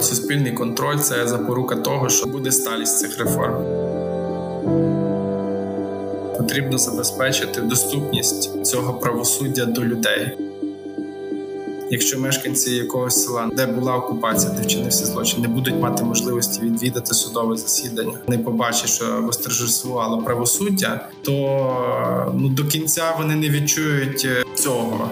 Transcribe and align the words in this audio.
Суспільний 0.00 0.52
контроль 0.52 0.98
це 0.98 1.28
запорука 1.28 1.76
того, 1.76 2.08
що 2.08 2.26
буде 2.26 2.52
сталість 2.52 2.98
цих 2.98 3.18
реформ. 3.18 3.64
Потрібно 6.38 6.78
забезпечити 6.78 7.60
доступність 7.60 8.64
цього 8.66 8.94
правосуддя 8.94 9.64
до 9.64 9.84
людей. 9.84 10.38
Якщо 11.92 12.20
мешканці 12.20 12.70
якогось 12.70 13.24
села, 13.24 13.50
де 13.52 13.66
була 13.66 13.96
окупація, 13.96 14.52
де 14.52 14.62
вчинився 14.62 15.06
злочин, 15.06 15.42
не 15.42 15.48
будуть 15.48 15.74
мати 15.74 16.04
можливості 16.04 16.60
відвідати 16.62 17.14
судове 17.14 17.56
засідання, 17.56 18.12
не 18.28 18.38
побачать, 18.38 18.88
що 18.88 19.22
восторжествувало 19.22 20.22
правосуддя, 20.22 21.08
то 21.22 22.32
ну 22.36 22.48
до 22.48 22.64
кінця 22.64 23.14
вони 23.18 23.36
не 23.36 23.48
відчують 23.48 24.24
е, 24.24 24.44
цього. 24.54 25.10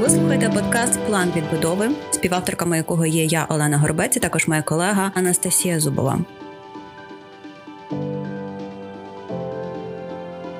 Ви 0.00 0.10
слухаєте 0.10 0.48
подкаст 0.48 1.00
План 1.06 1.32
відбудови, 1.36 1.90
співавторками 2.10 2.76
якого 2.76 3.06
є 3.06 3.24
я, 3.24 3.46
Олена 3.48 3.78
Горбець, 3.78 4.16
і 4.16 4.20
також 4.20 4.48
моя 4.48 4.62
колега 4.62 5.12
Анастасія 5.14 5.80
Зубова. 5.80 6.18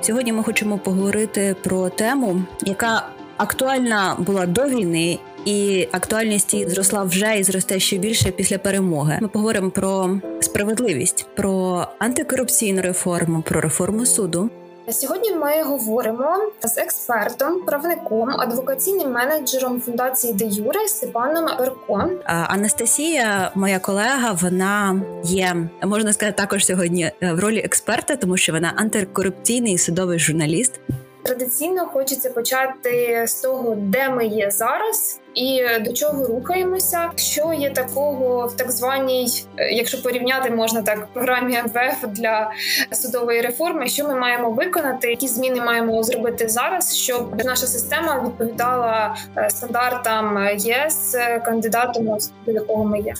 Сьогодні 0.00 0.32
ми 0.32 0.42
хочемо 0.42 0.78
поговорити 0.78 1.56
про 1.62 1.88
тему, 1.88 2.42
яка 2.62 3.08
актуальна 3.40 4.16
була 4.18 4.46
до 4.46 4.64
війни. 4.64 5.18
І 5.44 5.88
актуальність 5.92 6.54
її 6.54 6.68
зросла 6.68 7.02
вже 7.02 7.38
і 7.38 7.42
зросте 7.42 7.80
ще 7.80 7.96
більше 7.96 8.30
після 8.30 8.58
перемоги. 8.58 9.18
Ми 9.22 9.28
поговоримо 9.28 9.70
про 9.70 10.18
справедливість, 10.40 11.26
про 11.36 11.86
антикорупційну 11.98 12.82
реформу, 12.82 13.42
про 13.42 13.60
реформу 13.60 14.06
суду. 14.06 14.50
Сьогодні 14.90 15.32
ми 15.32 15.62
говоримо 15.62 16.38
з 16.62 16.78
експертом, 16.78 17.60
правником, 17.66 18.30
адвокаційним 18.30 19.12
менеджером 19.12 19.80
фундації 19.80 20.32
Де 20.32 20.44
Юре 20.44 20.88
Степаном 20.88 21.46
Берко. 21.58 22.10
Анастасія, 22.24 23.50
моя 23.54 23.78
колега, 23.78 24.38
вона 24.42 25.02
є 25.24 25.56
можна 25.82 26.12
сказати 26.12 26.36
також 26.36 26.66
сьогодні 26.66 27.12
в 27.20 27.40
ролі 27.40 27.58
експерта, 27.58 28.16
тому 28.16 28.36
що 28.36 28.52
вона 28.52 28.72
антикорупційний 28.76 29.78
судовий 29.78 30.18
журналіст. 30.18 30.80
Традиційно 31.22 31.86
хочеться 31.86 32.30
почати 32.30 33.24
з 33.26 33.34
того, 33.34 33.74
де 33.78 34.08
ми 34.08 34.26
є 34.26 34.50
зараз, 34.50 35.20
і 35.34 35.62
до 35.80 35.92
чого 35.92 36.26
рухаємося. 36.26 37.10
Що 37.16 37.52
є 37.52 37.70
такого 37.70 38.46
в 38.46 38.56
так 38.56 38.70
званій, 38.70 39.44
е, 39.56 39.70
якщо 39.70 40.02
порівняти 40.02 40.50
можна 40.50 40.82
так, 40.82 41.06
програмі 41.12 41.62
МВФ 41.62 42.04
для 42.08 42.50
судової 42.92 43.40
реформи, 43.40 43.88
що 43.88 44.08
ми 44.08 44.14
маємо 44.14 44.50
виконати, 44.50 45.10
які 45.10 45.28
зміни 45.28 45.60
маємо 45.60 46.02
зробити 46.02 46.48
зараз, 46.48 46.96
щоб 46.96 47.44
наша 47.44 47.66
система 47.66 48.24
відповідала 48.26 49.16
е, 49.36 49.50
стандартам 49.50 50.48
ЄС 50.56 51.16
кандидатом, 51.44 52.18
до 52.46 52.52
якого 52.52 52.84
ми 52.84 52.98
є. 53.00 53.14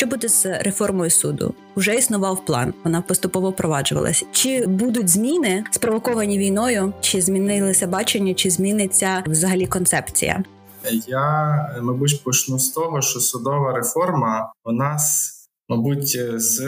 Що 0.00 0.06
буде 0.06 0.28
з 0.28 0.46
реформою 0.46 1.10
суду? 1.10 1.54
Уже 1.74 1.94
існував 1.94 2.44
план, 2.44 2.74
вона 2.84 3.02
поступово 3.02 3.50
впроваджувалася. 3.50 4.26
Чи 4.32 4.66
будуть 4.66 5.08
зміни 5.08 5.64
спровоковані 5.70 6.38
війною? 6.38 6.92
Чи 7.00 7.20
змінилися 7.20 7.86
бачення, 7.86 8.34
чи 8.34 8.50
зміниться 8.50 9.22
взагалі 9.26 9.66
концепція? 9.66 10.44
Я 11.06 11.80
мабуть 11.82 12.24
почну 12.24 12.58
з 12.58 12.68
того, 12.68 13.02
що 13.02 13.20
судова 13.20 13.72
реформа 13.72 14.52
у 14.64 14.72
нас 14.72 15.32
мабуть, 15.70 16.18
е, 16.18 16.38
з 16.38 16.58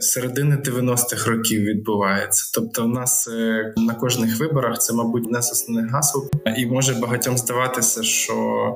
середини 0.00 0.56
90-х 0.56 1.30
років 1.30 1.62
відбувається. 1.62 2.50
Тобто, 2.54 2.84
в 2.84 2.88
нас 2.88 3.28
е, 3.28 3.72
на 3.76 3.94
кожних 3.94 4.40
виборах 4.40 4.78
це, 4.78 4.94
мабуть, 4.94 5.30
не 5.30 5.42
з 5.42 5.52
основних 5.52 5.90
і 6.56 6.66
може 6.66 6.94
багатьом 6.94 7.38
здаватися, 7.38 8.02
що 8.02 8.34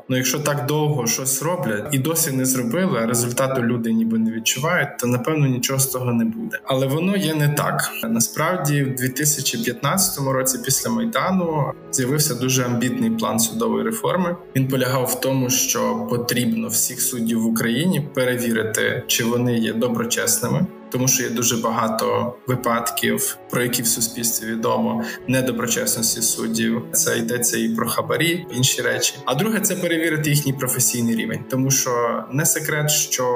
ну, 0.09 0.17
якщо 0.17 0.39
так 0.39 0.67
довго 0.67 1.07
щось 1.07 1.43
роблять 1.43 1.89
і 1.93 1.99
досі 1.99 2.33
не 2.33 2.45
зробили, 2.45 2.99
а 3.03 3.07
результату 3.07 3.63
люди 3.63 3.93
ніби 3.93 4.19
не 4.19 4.31
відчувають, 4.31 4.89
то 4.99 5.07
напевно 5.07 5.47
нічого 5.47 5.79
з 5.79 5.87
того 5.87 6.13
не 6.13 6.25
буде. 6.25 6.59
Але 6.65 6.87
воно 6.87 7.17
є 7.17 7.35
не 7.35 7.49
так. 7.49 7.91
Насправді, 8.09 8.83
в 8.83 8.95
2015 8.95 10.19
році, 10.19 10.59
після 10.65 10.91
майдану, 10.91 11.73
з'явився 11.93 12.35
дуже 12.35 12.65
амбітний 12.65 13.11
план 13.11 13.39
судової 13.39 13.85
реформи. 13.85 14.37
Він 14.57 14.69
полягав 14.69 15.05
в 15.05 15.21
тому, 15.21 15.51
що 15.51 16.07
потрібно 16.11 16.69
всіх 16.69 17.01
суддів 17.01 17.43
в 17.43 17.47
Україні 17.47 18.09
перевірити, 18.15 19.03
чи 19.07 19.25
вони 19.25 19.59
є 19.59 19.72
доброчесними, 19.73 20.67
тому 20.91 21.09
що 21.09 21.23
є 21.23 21.31
дуже 21.31 21.57
багато 21.57 22.35
випадків, 22.47 23.37
про 23.51 23.63
які 23.63 23.83
в 23.83 23.87
суспільстві 23.87 24.47
відомо 24.47 25.05
недоброчесності 25.29 26.23
суддів. 26.23 26.85
Це 26.93 27.19
йдеться 27.19 27.59
і 27.59 27.69
про 27.69 27.89
хабарі, 27.89 28.47
інші 28.55 28.83
речі. 28.83 29.15
А 29.25 29.35
друге, 29.35 29.61
це 29.61 29.77
перевірити 29.77 30.31
їхній 30.31 30.53
професійний 30.53 31.17
рівень, 31.17 31.45
тому 31.51 31.71
що 31.71 32.25
не 32.33 32.47
секрет, 32.47 32.91
що 32.91 33.27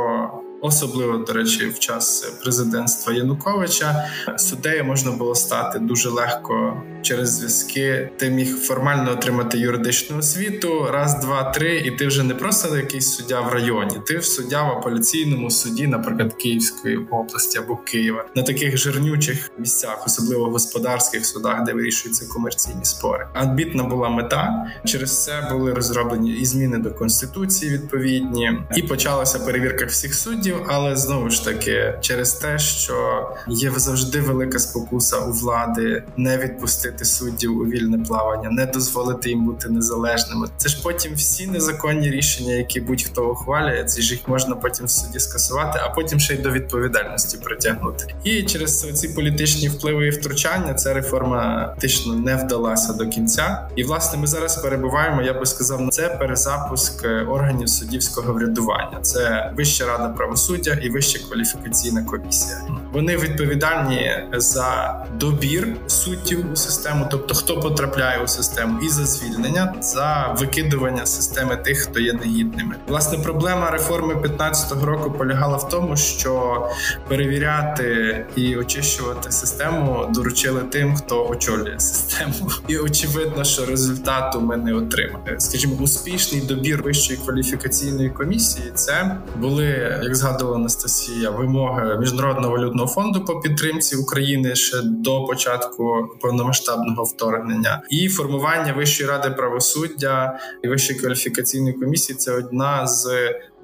Особливо 0.60 1.16
до 1.18 1.32
речі, 1.32 1.66
в 1.66 1.78
час 1.78 2.20
президентства 2.42 3.12
Януковича 3.12 4.08
суддею 4.36 4.84
можна 4.84 5.12
було 5.12 5.34
стати 5.34 5.78
дуже 5.78 6.08
легко 6.08 6.82
через 7.06 7.30
зв'язки. 7.30 8.10
Ти 8.16 8.30
міг 8.30 8.56
формально 8.56 9.12
отримати 9.12 9.58
юридичну 9.58 10.18
освіту, 10.18 10.88
раз, 10.92 11.20
два, 11.20 11.50
три, 11.50 11.76
і 11.76 11.90
ти 11.90 12.06
вже 12.06 12.22
не 12.22 12.34
просто 12.34 12.76
якийсь 12.76 13.14
суддя 13.14 13.40
в 13.40 13.52
районі. 13.52 13.96
Ти 14.06 14.18
в 14.18 14.24
суддя 14.24 14.62
в 14.62 14.66
апеляційному 14.66 15.50
суді, 15.50 15.86
наприклад, 15.86 16.34
Київської 16.34 16.96
області 16.96 17.58
або 17.58 17.76
Києва, 17.76 18.24
на 18.34 18.42
таких 18.42 18.76
жирнючих 18.76 19.50
місцях, 19.58 20.02
особливо 20.06 20.48
в 20.48 20.52
господарських 20.52 21.26
судах, 21.26 21.64
де 21.64 21.72
вирішуються 21.72 22.26
комерційні 22.26 22.84
спори. 22.84 23.26
Адбітна 23.34 23.84
була 23.84 24.08
мета. 24.08 24.66
Через 24.84 25.24
це 25.24 25.48
були 25.50 25.72
розроблені 25.72 26.32
і 26.32 26.44
зміни 26.44 26.78
до 26.78 26.90
конституції 26.90 27.72
відповідні, 27.72 28.58
і 28.76 28.82
почалася 28.82 29.38
перевірка 29.38 29.86
всіх 29.86 30.14
суддів. 30.14 30.56
Але 30.68 30.96
знову 30.96 31.30
ж 31.30 31.44
таки, 31.44 31.94
через 32.00 32.32
те, 32.32 32.58
що 32.58 33.28
є 33.48 33.72
завжди 33.76 34.20
велика 34.20 34.58
спокуса 34.58 35.18
у 35.18 35.32
влади 35.32 36.04
не 36.16 36.38
відпустити 36.38 36.95
відпустити 36.96 37.04
суддів 37.04 37.58
у 37.60 37.64
вільне 37.64 37.98
плавання, 37.98 38.50
не 38.50 38.66
дозволити 38.66 39.28
їм 39.28 39.44
бути 39.44 39.68
незалежними. 39.68 40.48
Це 40.56 40.68
ж 40.68 40.82
потім 40.82 41.14
всі 41.14 41.46
незаконні 41.46 42.10
рішення, 42.10 42.54
які 42.54 42.80
будь-хто 42.80 43.30
ухвалює, 43.30 43.84
ці 43.84 44.02
ж 44.02 44.14
їх 44.14 44.28
можна 44.28 44.56
потім 44.56 44.86
в 44.86 44.90
суді 44.90 45.18
скасувати, 45.18 45.80
а 45.82 45.88
потім 45.88 46.20
ще 46.20 46.34
й 46.34 46.38
до 46.38 46.50
відповідальності 46.50 47.38
притягнути. 47.38 48.14
І 48.24 48.42
через 48.42 49.00
ці 49.00 49.08
політичні 49.08 49.68
впливи 49.68 50.06
і 50.06 50.10
втручання 50.10 50.74
ця 50.74 50.94
реформа 50.94 51.66
фактично 51.74 52.14
не 52.14 52.36
вдалася 52.36 52.92
до 52.92 53.06
кінця. 53.06 53.68
І 53.76 53.84
власне 53.84 54.18
ми 54.18 54.26
зараз 54.26 54.56
перебуваємо. 54.56 55.22
Я 55.22 55.32
би 55.32 55.46
сказав, 55.46 55.80
на 55.80 55.88
це 55.88 56.08
перезапуск 56.08 57.04
е, 57.04 57.08
органів 57.08 57.68
суддівського 57.68 58.32
врядування. 58.32 59.00
Це 59.02 59.52
Вища 59.56 59.86
рада 59.86 60.08
правосуддя 60.08 60.72
і 60.82 60.90
Вища 60.90 61.18
кваліфікаційна 61.28 62.04
комісія. 62.04 62.60
Вони 62.92 63.16
відповідальні 63.16 64.12
за 64.32 64.96
добір 65.20 65.76
суддів 65.86 66.52
у 66.52 66.56
системі 66.56 66.85
систему, 66.86 67.08
тобто 67.10 67.34
хто 67.34 67.60
потрапляє 67.60 68.22
у 68.24 68.28
систему, 68.28 68.78
і 68.82 68.88
за 68.88 69.06
звільнення 69.06 69.74
за 69.80 70.36
викидування 70.38 71.06
системи 71.06 71.56
тих, 71.56 71.78
хто 71.78 72.00
є 72.00 72.12
негідними. 72.12 72.76
Власне, 72.88 73.18
проблема 73.18 73.70
реформи 73.70 74.14
15-го 74.14 74.86
року 74.86 75.10
полягала 75.10 75.56
в 75.56 75.68
тому, 75.68 75.96
що 75.96 76.62
перевіряти 77.08 78.26
і 78.36 78.56
очищувати 78.56 79.32
систему 79.32 80.10
доручили 80.14 80.60
тим, 80.60 80.96
хто 80.96 81.28
очолює 81.28 81.80
систему, 81.80 82.50
і 82.68 82.78
очевидно, 82.78 83.44
що 83.44 83.66
результату 83.66 84.40
ми 84.40 84.56
не 84.56 84.74
отримали. 84.74 85.36
Скажімо, 85.38 85.76
успішний 85.80 86.40
добір 86.40 86.82
вищої 86.82 87.18
кваліфікаційної 87.24 88.10
комісії. 88.10 88.72
Це 88.74 89.16
були, 89.36 89.98
як 90.02 90.14
згадувала 90.16 90.56
Анастасія, 90.56 91.30
вимоги 91.30 91.98
міжнародного 91.98 92.52
валютного 92.52 92.88
фонду 92.88 93.24
по 93.24 93.40
підтримці 93.40 93.96
України 93.96 94.54
ще 94.54 94.76
до 94.82 95.24
початку 95.24 96.08
повномасштабного 96.20 96.65
повномасштабного 96.66 97.04
вторгнення, 97.04 97.82
і 97.90 98.08
формування 98.08 98.72
Вищої 98.72 99.08
ради 99.08 99.30
правосуддя 99.30 100.38
і 100.62 100.68
Вищої 100.68 101.00
кваліфікаційної 101.00 101.74
комісії 101.74 102.16
це 102.16 102.32
одна 102.32 102.86
з 102.86 103.08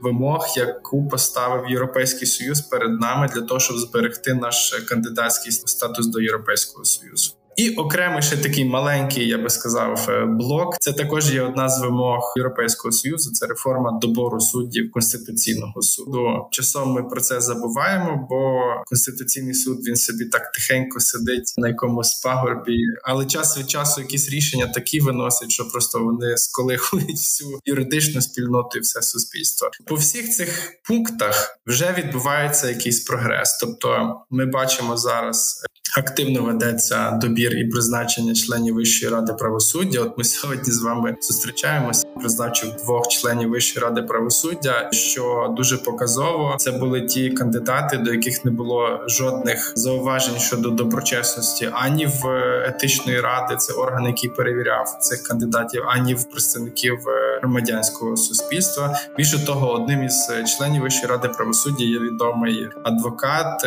вимог, 0.00 0.46
яку 0.56 1.08
поставив 1.08 1.70
Європейський 1.70 2.26
Союз 2.26 2.60
перед 2.60 3.00
нами 3.00 3.28
для 3.34 3.42
того, 3.42 3.60
щоб 3.60 3.78
зберегти 3.78 4.34
наш 4.34 4.84
кандидатський 4.88 5.52
статус 5.52 6.06
до 6.06 6.20
Європейського 6.20 6.84
союзу. 6.84 7.32
І 7.62 7.70
окремий 7.70 8.22
ще 8.22 8.36
такий 8.36 8.64
маленький, 8.64 9.28
я 9.28 9.38
би 9.38 9.50
сказав, 9.50 10.06
е, 10.08 10.26
блок. 10.26 10.76
Це 10.80 10.92
також 10.92 11.34
є 11.34 11.42
одна 11.42 11.68
з 11.68 11.80
вимог 11.80 12.34
Європейського 12.36 12.92
союзу. 12.92 13.30
Це 13.30 13.46
реформа 13.46 13.98
добору 14.02 14.40
суддів 14.40 14.90
конституційного 14.90 15.82
суду. 15.82 16.48
Часом 16.50 16.92
ми 16.92 17.02
про 17.02 17.20
це 17.20 17.40
забуваємо, 17.40 18.26
бо 18.30 18.62
конституційний 18.86 19.54
суд 19.54 19.78
він 19.86 19.96
собі 19.96 20.24
так 20.24 20.52
тихенько 20.52 21.00
сидить 21.00 21.54
на 21.56 21.68
якомусь 21.68 22.14
пагорбі, 22.14 22.78
але 23.04 23.26
час 23.26 23.58
від 23.58 23.70
часу 23.70 24.00
якісь 24.00 24.30
рішення 24.30 24.66
такі 24.66 25.00
виносять, 25.00 25.50
що 25.50 25.68
просто 25.68 25.98
вони 25.98 26.36
сколихують 26.36 27.10
всю 27.10 27.58
юридичну 27.64 28.20
спільноту 28.22 28.78
і 28.78 28.80
все 28.80 29.02
суспільство. 29.02 29.70
По 29.86 29.94
всіх 29.94 30.30
цих 30.30 30.72
пунктах 30.88 31.58
вже 31.66 31.94
відбувається 31.98 32.68
якийсь 32.68 33.00
прогрес. 33.00 33.58
Тобто, 33.60 34.20
ми 34.30 34.46
бачимо 34.46 34.96
зараз 34.96 35.62
активно 35.96 36.42
ведеться 36.42 37.10
добір 37.10 37.58
і 37.58 37.64
призначення 37.64 38.34
членів 38.34 38.74
Вищої 38.74 39.12
ради 39.12 39.32
правосуддя. 39.32 40.00
От 40.00 40.18
ми 40.18 40.24
сьогодні 40.42 40.72
з 40.72 40.82
вами 40.82 41.16
зустрічаємося. 41.20 42.06
Призначив 42.20 42.70
двох 42.84 43.08
членів 43.08 43.50
Вищої 43.50 43.84
ради 43.86 44.02
правосуддя, 44.02 44.88
що 44.92 45.54
дуже 45.56 45.78
показово. 45.78 46.56
Це 46.58 46.70
були 46.70 47.00
ті 47.00 47.30
кандидати, 47.30 47.96
до 47.96 48.12
яких 48.12 48.44
не 48.44 48.50
було 48.50 49.00
жодних 49.08 49.72
зауважень 49.76 50.38
щодо 50.38 50.70
доброчесності, 50.70 51.70
ані 51.72 52.06
в 52.06 52.26
етичної 52.68 53.20
ради. 53.20 53.56
Це 53.56 53.72
орган, 53.72 54.06
який 54.06 54.30
перевіряв 54.30 54.98
цих 55.00 55.22
кандидатів, 55.22 55.82
ані 55.86 56.14
в 56.14 56.24
представників 56.24 56.98
е, 57.08 57.38
громадянського 57.40 58.16
суспільства. 58.16 58.96
Більше 59.16 59.46
того, 59.46 59.72
одним 59.72 60.02
із 60.02 60.32
членів 60.56 60.82
Вищої 60.82 61.06
ради 61.06 61.28
правосуддя 61.28 61.84
є 61.84 61.98
відомий 61.98 62.68
адвокат. 62.84 63.66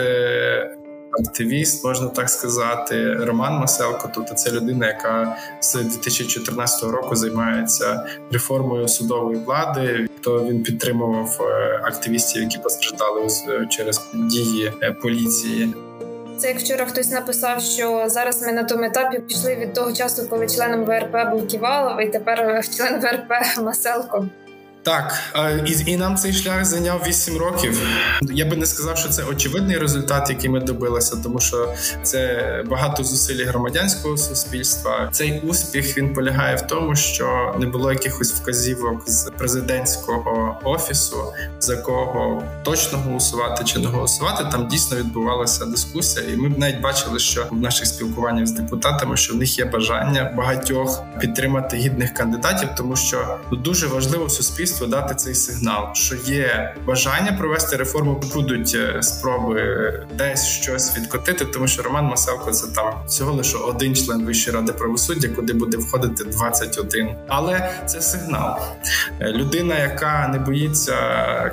Е, 1.19 1.23
активіст, 1.23 1.85
можна 1.85 2.07
так 2.07 2.29
сказати, 2.29 3.13
Роман 3.13 3.53
Маселко. 3.53 4.11
Тобто 4.15 4.33
це 4.33 4.51
людина, 4.51 4.87
яка 4.87 5.37
з 5.59 5.73
2014 5.75 6.83
року 6.83 7.15
займається 7.15 8.05
реформою 8.31 8.87
судової 8.87 9.37
влади. 9.37 10.07
То 10.21 10.43
він 10.45 10.63
підтримував 10.63 11.37
е, 11.41 11.81
активістів, 11.83 12.41
які 12.41 12.57
постраждали 12.57 13.27
через 13.69 14.01
дії 14.13 14.73
е, 14.83 14.91
поліції. 14.91 15.73
Це 16.37 16.47
як 16.47 16.59
вчора 16.59 16.85
хтось 16.85 17.11
написав, 17.11 17.61
що 17.61 18.03
зараз 18.07 18.41
ми 18.41 18.51
на 18.51 18.63
тому 18.63 18.83
етапі 18.83 19.19
пішли 19.19 19.55
від 19.55 19.73
того 19.73 19.93
часу, 19.93 20.27
коли 20.29 20.47
членом 20.47 20.85
ВРП 20.85 21.31
був 21.31 21.47
Ківалов, 21.47 22.01
і 22.01 22.09
тепер 22.09 22.63
член 22.77 23.01
ВРП 23.01 23.31
Маселко. 23.61 24.27
Так, 24.85 25.19
і 25.65 25.91
і 25.91 25.97
нам 25.97 26.15
цей 26.15 26.33
шлях 26.33 26.65
зайняв 26.65 27.03
8 27.07 27.37
років. 27.37 27.87
Я 28.21 28.45
би 28.45 28.55
не 28.55 28.65
сказав, 28.65 28.97
що 28.97 29.09
це 29.09 29.23
очевидний 29.23 29.77
результат, 29.77 30.29
який 30.29 30.49
ми 30.49 30.59
добилися, 30.59 31.15
тому 31.23 31.39
що 31.39 31.73
це 32.03 32.63
багато 32.69 33.03
зусиль 33.03 33.45
громадянського 33.45 34.17
суспільства. 34.17 35.09
Цей 35.11 35.41
успіх 35.41 35.97
він 35.97 36.13
полягає 36.13 36.55
в 36.55 36.61
тому, 36.61 36.95
що 36.95 37.55
не 37.59 37.65
було 37.65 37.91
якихось 37.91 38.33
вказівок 38.33 39.09
з 39.09 39.31
президентського 39.37 40.59
офісу, 40.63 41.33
за 41.59 41.77
кого 41.77 42.43
точно 42.63 42.97
голосувати 42.97 43.63
чи 43.63 43.79
не 43.79 43.87
голосувати. 43.87 44.45
Там 44.51 44.67
дійсно 44.67 44.97
відбувалася 44.97 45.65
дискусія, 45.65 46.25
і 46.33 46.37
ми 46.37 46.49
б 46.49 46.59
навіть 46.59 46.81
бачили, 46.81 47.19
що 47.19 47.47
в 47.51 47.59
наших 47.59 47.87
спілкуваннях 47.87 48.47
з 48.47 48.51
депутатами, 48.51 49.17
що 49.17 49.33
в 49.33 49.37
них 49.37 49.59
є 49.59 49.65
бажання 49.65 50.33
багатьох 50.37 51.03
підтримати 51.21 51.77
гідних 51.77 52.13
кандидатів, 52.13 52.69
тому 52.77 52.95
що 52.95 53.37
дуже 53.51 53.87
важливо 53.87 54.29
суспільство 54.29 54.74
суспільству 54.75 54.87
дати 54.87 55.15
цей 55.15 55.35
сигнал, 55.35 55.93
що 55.93 56.15
є 56.15 56.75
бажання 56.85 57.31
провести 57.31 57.75
реформу, 57.75 58.21
будуть 58.33 58.75
е, 58.75 59.03
спроби 59.03 60.07
десь 60.17 60.45
щось 60.45 60.97
відкотити, 60.97 61.45
тому 61.45 61.67
що 61.67 61.83
Роман 61.83 62.05
Масалко 62.05 62.51
це 62.51 62.67
там 62.67 62.93
всього 63.07 63.31
лише 63.33 63.57
один 63.57 63.95
член 63.95 64.25
Вищої 64.25 64.57
ради 64.57 64.73
правосуддя, 64.73 65.27
куди 65.27 65.53
буде 65.53 65.77
входити 65.77 66.23
21. 66.23 67.09
Але 67.27 67.69
це 67.85 68.01
сигнал. 68.01 68.59
Е, 69.19 69.31
людина, 69.31 69.79
яка 69.79 70.27
не 70.27 70.39
боїться 70.39 70.95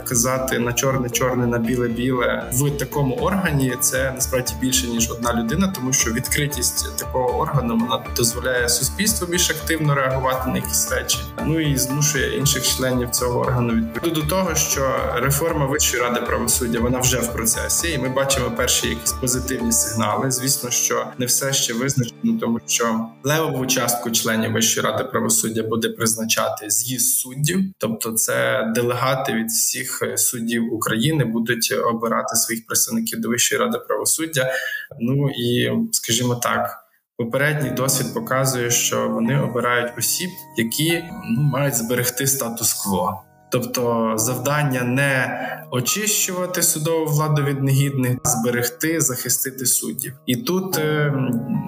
казати 0.08 0.58
на 0.58 0.72
чорне, 0.72 1.10
чорне, 1.10 1.46
на 1.46 1.58
біле, 1.58 1.88
біле 1.88 2.44
в 2.52 2.70
такому 2.70 3.14
органі, 3.14 3.74
це 3.80 4.12
насправді 4.14 4.52
більше 4.60 4.86
ніж 4.86 5.10
одна 5.10 5.32
людина, 5.32 5.72
тому 5.74 5.92
що 5.92 6.12
відкритість 6.12 6.96
такого 6.96 7.38
органу 7.38 7.76
вона 7.76 8.04
дозволяє 8.16 8.68
суспільству 8.68 9.26
більш 9.26 9.50
активно 9.50 9.94
реагувати 9.94 10.50
на 10.50 10.56
якісь 10.56 10.90
речі, 10.90 11.18
ну 11.44 11.60
і 11.60 11.76
змушує 11.76 12.38
інших 12.38 12.62
членів 12.76 13.11
цього 13.12 13.40
органу 13.40 13.72
відповідно 13.74 14.22
до 14.22 14.28
того, 14.28 14.54
що 14.54 14.94
реформа 15.14 15.66
Вищої 15.66 16.02
ради 16.02 16.20
правосуддя 16.20 16.80
вона 16.80 16.98
вже 16.98 17.18
в 17.18 17.32
процесі, 17.32 17.92
і 17.92 17.98
ми 17.98 18.08
бачимо 18.08 18.50
перші 18.56 18.88
якісь 18.88 19.12
позитивні 19.12 19.72
сигнали. 19.72 20.30
Звісно, 20.30 20.70
що 20.70 21.06
не 21.18 21.26
все 21.26 21.52
ще 21.52 21.74
визначено, 21.74 22.40
тому 22.40 22.60
що 22.66 23.08
левову 23.24 23.66
частку 23.66 24.10
членів 24.10 24.52
Вищої 24.52 24.86
ради 24.86 25.04
правосуддя 25.04 25.62
буде 25.62 25.88
призначати 25.88 26.70
з'їзд 26.70 27.18
суддів, 27.18 27.60
тобто 27.78 28.12
це 28.12 28.66
делегати 28.74 29.32
від 29.32 29.46
всіх 29.46 30.02
суддів 30.16 30.74
України 30.74 31.24
будуть 31.24 31.74
обирати 31.84 32.36
своїх 32.36 32.66
представників 32.66 33.20
до 33.20 33.28
Вищої 33.28 33.60
ради 33.60 33.78
правосуддя. 33.78 34.52
Ну 35.00 35.30
і 35.30 35.70
скажімо 35.92 36.34
так. 36.34 36.81
Попередній 37.24 37.70
досвід 37.70 38.14
показує, 38.14 38.70
що 38.70 39.08
вони 39.08 39.40
обирають 39.40 39.98
осіб, 39.98 40.30
які 40.56 41.04
ну, 41.30 41.42
мають 41.42 41.74
зберегти 41.74 42.26
статус-кво. 42.26 43.22
Тобто 43.52 44.12
завдання 44.16 44.82
не 44.82 45.38
очищувати 45.70 46.62
судову 46.62 47.06
владу 47.06 47.42
від 47.42 47.62
негідних, 47.62 48.18
а 48.24 48.28
зберегти, 48.28 49.00
захистити 49.00 49.66
суддів. 49.66 50.12
І 50.26 50.36
тут 50.36 50.78
е, 50.78 51.14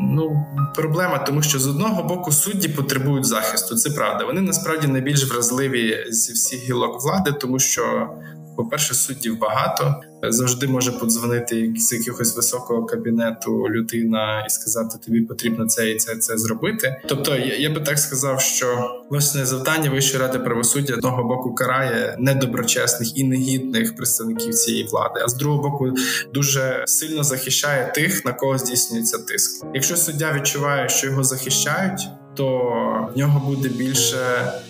ну 0.01 0.47
проблема, 0.75 1.19
тому 1.19 1.43
що 1.43 1.59
з 1.59 1.67
одного 1.67 2.03
боку 2.03 2.33
судді 2.33 2.69
потребують 2.69 3.27
захисту. 3.27 3.77
Це 3.77 3.91
правда. 3.91 4.25
Вони 4.25 4.41
насправді 4.41 4.87
найбільш 4.87 5.31
вразливі 5.31 6.07
зі 6.11 6.33
всіх 6.33 6.61
гілок 6.61 7.03
влади, 7.03 7.33
тому 7.33 7.59
що 7.59 8.11
по-перше, 8.56 8.95
суддів 8.95 9.39
багато. 9.39 9.95
Завжди 10.23 10.67
може 10.67 10.93
подзвонити 10.93 11.73
з 11.77 11.93
якогось 11.93 12.37
високого 12.37 12.87
кабінету 12.87 13.69
людина 13.69 14.45
і 14.47 14.51
сказати, 14.51 14.99
тобі 15.06 15.21
потрібно 15.21 15.67
це 15.67 15.91
і 15.91 15.97
це 15.97 16.17
це 16.17 16.39
зробити. 16.39 16.97
Тобто, 17.09 17.37
я, 17.37 17.56
я 17.56 17.71
би 17.71 17.81
так 17.81 17.99
сказав, 17.99 18.41
що 18.41 18.91
власне 19.11 19.47
завдання 19.47 19.91
Вищої 19.91 20.23
ради 20.23 20.39
правосуддя 20.39 20.95
одного 20.95 21.25
боку 21.25 21.55
карає 21.55 22.17
недоброчесних 22.19 23.19
і 23.19 23.25
негідних 23.25 23.97
представників 23.97 24.55
цієї 24.55 24.85
влади, 24.85 25.21
а 25.25 25.29
з 25.29 25.35
другого 25.35 25.71
боку 25.71 25.93
дуже 26.35 26.85
сильно 26.87 27.25
захищає 27.25 27.93
тих, 27.95 28.25
на 28.25 28.33
кого 28.33 28.59
здійснюється 28.59 29.19
тиск. 29.19 29.65
Якщо 29.75 29.97
суддя 29.97 30.33
відчуває, 30.33 30.89
що 30.89 31.07
його 31.07 31.25
захищають 31.25 32.00
то 32.35 33.11
в 33.15 33.19
нього 33.19 33.41
буде 33.47 33.69
більше 33.69 34.17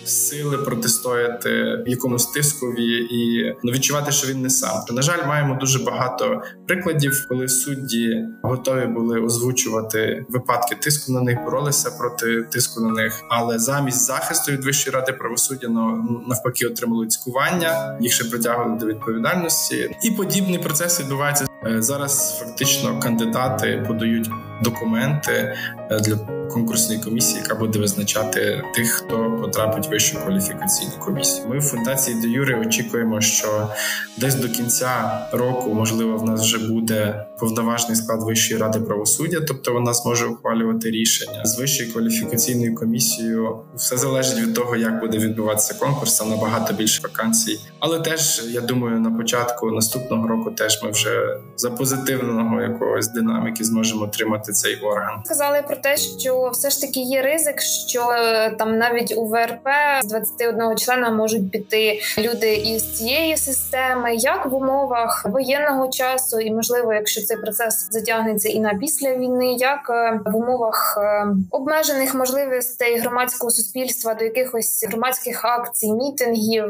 сили 0.05 0.57
протистояти 0.57 1.83
якомусь 1.85 2.25
тискові 2.25 2.97
і 2.97 3.53
ну, 3.63 3.71
відчувати, 3.71 4.11
що 4.11 4.27
він 4.27 4.41
не 4.41 4.49
сам. 4.49 4.83
На 4.91 5.01
жаль, 5.01 5.27
маємо 5.27 5.57
дуже 5.61 5.79
багато 5.79 6.41
прикладів, 6.67 7.25
коли 7.29 7.47
судді 7.47 8.25
готові 8.43 8.85
були 8.85 9.21
озвучувати 9.21 10.25
випадки 10.29 10.75
тиску 10.75 11.11
на 11.11 11.21
них, 11.21 11.43
боролися 11.43 11.91
проти 11.91 12.41
тиску 12.41 12.81
на 12.81 12.91
них, 12.91 13.21
але 13.29 13.59
замість 13.59 14.05
захисту 14.05 14.51
від 14.51 14.65
вищої 14.65 14.95
ради 14.95 15.13
правосуддя 15.13 15.67
ну, 15.67 16.23
навпаки 16.27 16.65
отримали 16.65 17.07
цькування, 17.07 17.97
їх 18.01 18.13
ще 18.13 18.25
притягували 18.25 18.79
до 18.79 18.85
відповідальності, 18.85 19.89
і 20.03 20.11
подібний 20.11 20.59
процес 20.59 20.99
відбувається 20.99 21.45
зараз. 21.65 22.39
Фактично, 22.39 22.99
кандидати 22.99 23.83
подають 23.87 24.29
документи 24.61 25.55
е, 25.91 25.99
для 25.99 26.15
конкурсної 26.55 26.99
комісії, 26.99 27.41
яка 27.41 27.55
буде 27.55 27.79
визначати 27.79 28.63
тих, 28.75 28.91
хто 28.91 29.37
потрапить 29.41 29.87
в 29.87 29.89
вищу 29.89 30.19
кваліфікаційну 30.19 30.91
комісію. 30.99 31.47
Ми 31.49 31.59
в 31.59 31.61
фундації 31.61 32.21
де 32.21 32.27
Юри 32.27 32.59
очікуємо, 32.59 33.21
що 33.21 33.69
десь 34.17 34.35
до 34.35 34.49
кінця 34.49 35.21
року, 35.31 35.73
можливо, 35.73 36.17
в 36.17 36.23
нас 36.23 36.41
вже 36.41 36.57
буде 36.57 37.25
повноважний 37.39 37.95
склад 37.95 38.23
Вищої 38.23 38.59
ради 38.59 38.79
правосуддя, 38.79 39.41
тобто 39.47 39.73
вона 39.73 39.93
зможе 39.93 40.25
ухвалювати 40.25 40.91
рішення 40.91 41.45
з 41.45 41.59
вищою 41.59 41.93
кваліфікаційною 41.93 42.75
комісією. 42.75 43.59
Все 43.75 43.97
залежить 43.97 44.39
від 44.39 44.53
того, 44.53 44.75
як 44.75 44.99
буде 44.99 45.17
відбуватися 45.17 45.73
конкурс. 45.73 46.19
Там 46.19 46.29
набагато 46.29 46.73
більше 46.73 47.01
вакансій. 47.03 47.59
Але 47.79 47.99
теж 47.99 48.43
я 48.49 48.61
думаю, 48.61 48.99
на 48.99 49.11
початку 49.11 49.71
наступного 49.71 50.27
року 50.27 50.51
теж 50.51 50.83
ми 50.83 50.91
вже 50.91 51.37
за 51.57 51.71
позитивного 51.71 52.61
якогось 52.61 53.07
динаміки 53.07 53.63
зможемо 53.63 54.03
отримати 54.03 54.51
цей 54.51 54.79
орган. 54.79 55.21
Сказали 55.25 55.61
про 55.67 55.75
те, 55.75 55.97
що 55.97 56.49
все 56.53 56.69
ж 56.69 56.81
таки 56.81 56.99
є 56.99 57.21
ризик, 57.21 57.61
що 57.61 58.09
е, 58.11 58.49
там 58.49 58.77
навіть 58.77 59.13
у 59.17 59.25
ВРП 59.25 59.67
з 60.03 60.07
21 60.07 60.77
члена 60.77 61.09
можуть 61.09 61.51
піти 61.51 61.99
люди 62.17 62.55
із 62.55 62.97
цієї 62.97 63.37
системи, 63.37 64.15
як 64.15 64.45
в 64.45 64.55
умовах 64.55 65.25
воєнного 65.29 65.87
часу, 65.87 66.39
і 66.39 66.53
можливо, 66.53 66.93
якщо 66.93 67.21
цей 67.21 67.37
процес 67.37 67.87
затягнеться 67.91 68.49
і 68.49 68.59
на 68.59 68.73
після 68.73 69.15
війни, 69.15 69.53
як 69.53 69.89
е, 69.89 70.19
в 70.25 70.35
умовах 70.35 70.97
е, 71.01 71.27
обмежених 71.51 72.15
можливостей 72.15 72.99
громадського 72.99 73.51
суспільства 73.51 74.13
до 74.13 74.25
якихось 74.25 74.85
громадських 74.89 75.45
акцій, 75.45 75.93
мітингів 75.93 76.65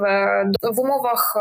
в 0.63 0.79
умовах 0.79 1.37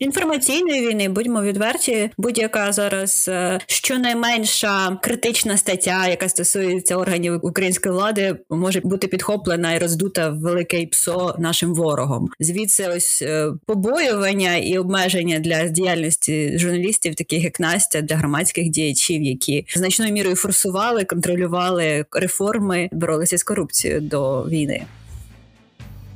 інформаційної 0.00 0.88
війни, 0.88 1.08
будьмо 1.08 1.42
відверті, 1.42 2.10
будь-яка 2.18 2.72
зараз 2.72 3.28
е, 3.28 3.60
щонайменша 3.66 4.98
критична 5.02 5.56
стаття, 5.56 6.08
яка 6.08 6.28
стосується 6.28 6.96
органів 6.96 7.40
української 7.42 7.94
влади, 7.94 8.36
може 8.50 8.80
бути 8.80 9.06
підхоплена 9.06 9.72
і 9.72 9.78
роздута 9.78 10.30
в 10.30 10.40
велике 10.40 10.86
псо 10.86 11.36
нашим 11.38 11.74
ворогом. 11.74 12.28
Звідси 12.40 12.88
ось 12.96 13.22
е, 13.22 13.52
побоювання 13.66 14.56
і 14.56 14.78
обмеження 14.78 15.38
для 15.38 15.68
діяльності 15.68 16.58
журналістів, 16.58 17.14
таких 17.14 17.44
як 17.44 17.60
Настя, 17.60 18.00
для 18.00 18.16
громадських 18.16 18.68
діячів, 18.68 19.22
які 19.22 19.66
значною 19.76 20.12
мірою 20.12 20.36
форсували, 20.36 21.04
контролювали 21.04 22.04
реформи, 22.12 22.88
боролися 22.92 23.38
з 23.38 23.42
корупцією 23.42 24.00
до 24.00 24.42
війни. 24.42 24.82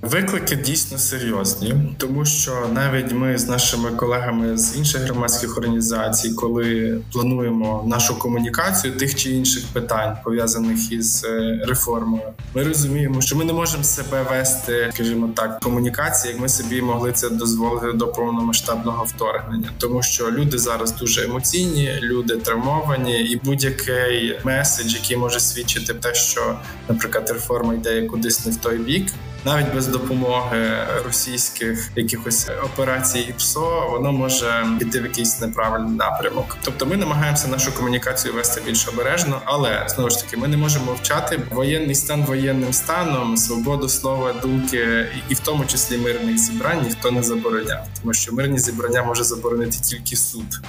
Виклики 0.03 0.57
дійсно 0.57 0.99
серйозні, 0.99 1.75
тому 1.99 2.25
що 2.25 2.69
навіть 2.73 3.13
ми 3.13 3.39
з 3.39 3.49
нашими 3.49 3.91
колегами 3.91 4.59
з 4.59 4.77
інших 4.77 5.03
громадських 5.03 5.59
організацій, 5.59 6.31
коли 6.31 6.99
плануємо 7.13 7.85
нашу 7.87 8.19
комунікацію 8.19 8.93
тих 8.97 9.15
чи 9.15 9.31
інших 9.31 9.65
питань 9.73 10.17
пов'язаних 10.25 10.93
із 10.93 11.25
е, 11.25 11.61
реформою, 11.69 12.23
ми 12.55 12.63
розуміємо, 12.63 13.21
що 13.21 13.37
ми 13.37 13.45
не 13.45 13.53
можемо 13.53 13.85
себе 13.85 14.23
вести, 14.31 14.91
скажімо 14.95 15.31
так, 15.37 15.61
комунікації, 15.61 16.33
як 16.33 16.43
ми 16.43 16.49
собі 16.49 16.83
могли 16.83 17.13
це 17.13 17.31
дозволити 17.31 17.93
до 17.93 18.09
повномасштабного 18.09 19.05
вторгнення, 19.05 19.71
тому 19.79 20.03
що 20.03 20.31
люди 20.31 20.59
зараз 20.59 20.93
дуже 20.93 21.25
емоційні, 21.25 21.99
люди 22.03 22.37
травмовані, 22.37 23.25
і 23.25 23.41
будь-який 23.45 24.39
меседж, 24.45 24.95
який 24.95 25.17
може 25.17 25.41
свідчити 25.41 25.95
те, 25.95 26.15
що, 26.15 26.59
наприклад, 26.89 27.31
реформа 27.31 27.75
йде 27.75 28.03
кудись 28.03 28.47
не 28.47 28.53
в 28.53 28.57
той 28.57 28.79
бік 28.79 29.07
навіть 29.47 29.75
без 29.75 29.87
допомоги 29.87 30.87
російських 31.05 31.91
якихось 31.97 32.49
операцій 32.65 33.19
і 33.19 33.33
ПСО, 33.33 33.89
воно 33.91 34.13
може 34.13 34.67
піти 34.79 35.01
в 35.01 35.05
якийсь 35.05 35.41
неправильний 35.41 35.97
напрямок. 35.97 36.57
Тобто, 36.63 36.87
ми 36.87 36.97
намагаємося 36.97 37.49
нашу 37.49 37.75
комунікацію 37.75 38.35
вести 38.35 38.63
більш 38.67 38.89
обережно, 38.89 39.41
але 39.45 39.87
знову 39.89 40.11
ж 40.11 40.25
таки 40.25 40.37
ми 40.37 40.49
не 40.49 40.57
можемо 40.57 40.85
мовчати. 40.85 41.41
Воєнний 41.51 41.95
стан 41.95 42.25
воєнним 42.25 42.73
станом, 42.73 43.37
свободу 43.37 43.89
слова, 43.89 44.33
думки, 44.43 45.09
і 45.29 45.35
в 45.35 45.39
тому 45.39 45.65
числі 45.65 45.99
мирних 45.99 46.39
зібрань 46.39 46.83
ніхто 46.83 47.11
не 47.11 47.23
забороняв, 47.23 47.87
тому 48.01 48.15
що 48.15 48.33
мирні 48.33 48.59
зібрання 48.59 49.03
може 49.03 49.25
заборонити 49.25 49.79
тільки 49.81 50.17
суд 50.17 50.61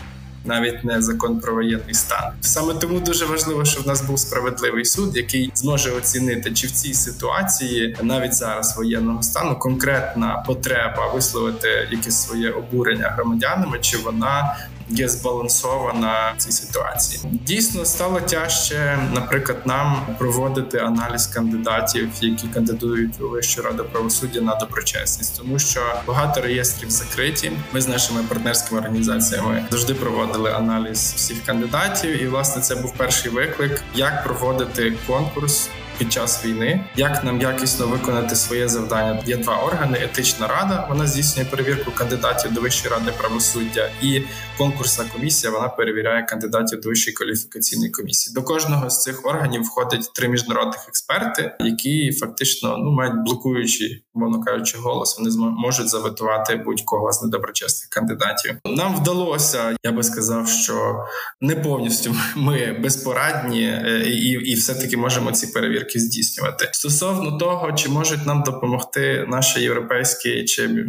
навіть 0.47 0.83
не 0.83 1.01
закон 1.01 1.39
про 1.39 1.53
воєнний 1.53 1.93
стан. 1.93 2.33
Саме 2.41 2.73
тому 2.73 2.99
дуже 2.99 3.25
важливо, 3.25 3.65
щоб 3.65 3.83
в 3.83 3.87
нас 3.87 4.01
був 4.01 4.19
справедливий 4.19 4.85
суд, 4.85 5.17
який 5.17 5.51
зможе 5.55 5.91
оцінити, 5.91 6.51
чи 6.51 6.67
в 6.67 6.71
цій 6.71 6.93
ситуації 6.93 7.97
навіть 8.01 8.33
зараз 8.33 8.77
воєнного 8.77 9.23
стану 9.23 9.59
конкретна 9.59 10.43
потреба 10.47 11.13
висловити 11.13 11.87
якесь 11.91 12.21
своє 12.23 12.49
обурення 12.49 13.09
громадянами, 13.09 13.79
чи 13.81 13.97
вона 13.97 14.55
є 14.89 15.09
збалансована 15.09 16.33
в 16.37 16.41
цій 16.41 16.51
ситуації. 16.51 17.21
Дійсно 17.45 17.85
стало 17.85 18.19
тяжче, 18.21 18.99
наприклад, 19.13 19.57
нам 19.65 20.05
проводити 20.17 20.77
аналіз 20.77 21.27
кандидатів, 21.27 22.09
які 22.21 22.47
кандидують 22.47 23.21
у 23.21 23.29
Вищу 23.29 23.61
раду 23.61 23.85
правосуддя 23.91 24.41
на 24.41 24.55
доброчесність, 24.55 25.37
тому 25.37 25.59
що 25.59 25.81
багато 26.07 26.41
реєстрів 26.41 26.89
закриті. 26.89 27.51
Ми 27.73 27.81
з 27.81 27.87
нашими 27.87 28.23
партнерськими 28.23 28.81
організаціями 28.81 29.65
завжди 29.71 29.93
проводили 29.93 30.51
аналіз 30.51 31.13
всіх 31.15 31.43
кандидатів, 31.45 32.23
і 32.23 32.27
власне 32.27 32.61
це 32.61 32.75
був 32.75 32.93
перший 32.97 33.31
виклик, 33.31 33.83
як 33.95 34.23
проводити 34.23 34.93
конкурс 35.07 35.69
під 35.97 36.13
час 36.13 36.45
війни, 36.45 36.85
як 36.95 37.23
нам 37.23 37.41
якісно 37.41 37.87
виконати 37.87 38.35
своє 38.35 38.67
завдання. 38.67 39.23
Є 39.25 39.37
два 39.37 39.57
органи: 39.57 39.97
етична 40.01 40.47
рада. 40.47 40.87
Вона 40.89 41.07
здійснює 41.07 41.45
перевірку 41.45 41.91
кандидатів 41.91 42.53
до 42.53 42.61
вищої 42.61 42.93
ради 42.93 43.11
правосуддя, 43.17 43.89
і 44.01 44.21
конкурсна 44.57 45.05
комісія 45.13 45.53
вона 45.53 45.67
перевіряє 45.67 46.23
кандидатів 46.23 46.81
до 46.81 46.89
вищої 46.89 47.15
кваліфікаційної 47.15 47.91
комісії. 47.91 48.33
До 48.33 48.43
кожного 48.43 48.89
з 48.89 49.01
цих 49.01 49.25
органів 49.25 49.61
входить 49.61 50.11
три 50.15 50.27
міжнародних 50.27 50.87
експерти, 50.87 51.55
які 51.59 52.11
фактично 52.11 52.77
ну 52.77 52.91
мають 52.91 53.23
блокуючи, 53.25 54.01
мовно 54.17 54.43
кажучи, 54.43 54.77
голос. 54.77 55.17
Вони 55.19 55.29
можуть 55.37 55.89
заветувати 55.89 56.55
будь-кого 56.55 57.11
з 57.11 57.23
недоброчесних 57.23 57.89
кандидатів. 57.89 58.55
Нам 58.65 58.95
вдалося, 58.95 59.75
я 59.83 59.91
би 59.91 60.03
сказав, 60.03 60.47
що 60.47 61.05
не 61.41 61.55
повністю 61.55 62.15
ми 62.35 62.79
безпорадні 62.83 63.63
е, 63.63 64.03
і, 64.05 64.29
і 64.29 64.55
все 64.55 64.75
таки 64.75 64.97
можемо 64.97 65.31
ці 65.31 65.47
перевірки 65.47 65.99
здійснювати. 65.99 66.69
Стосовно 66.71 67.37
того, 67.37 67.71
чи 67.71 67.89
можуть 67.89 68.25
нам 68.25 68.43
допомогти 68.43 69.25
наші 69.27 69.61
європейські 69.61 70.45
чи 70.45 70.67
не 70.67 70.83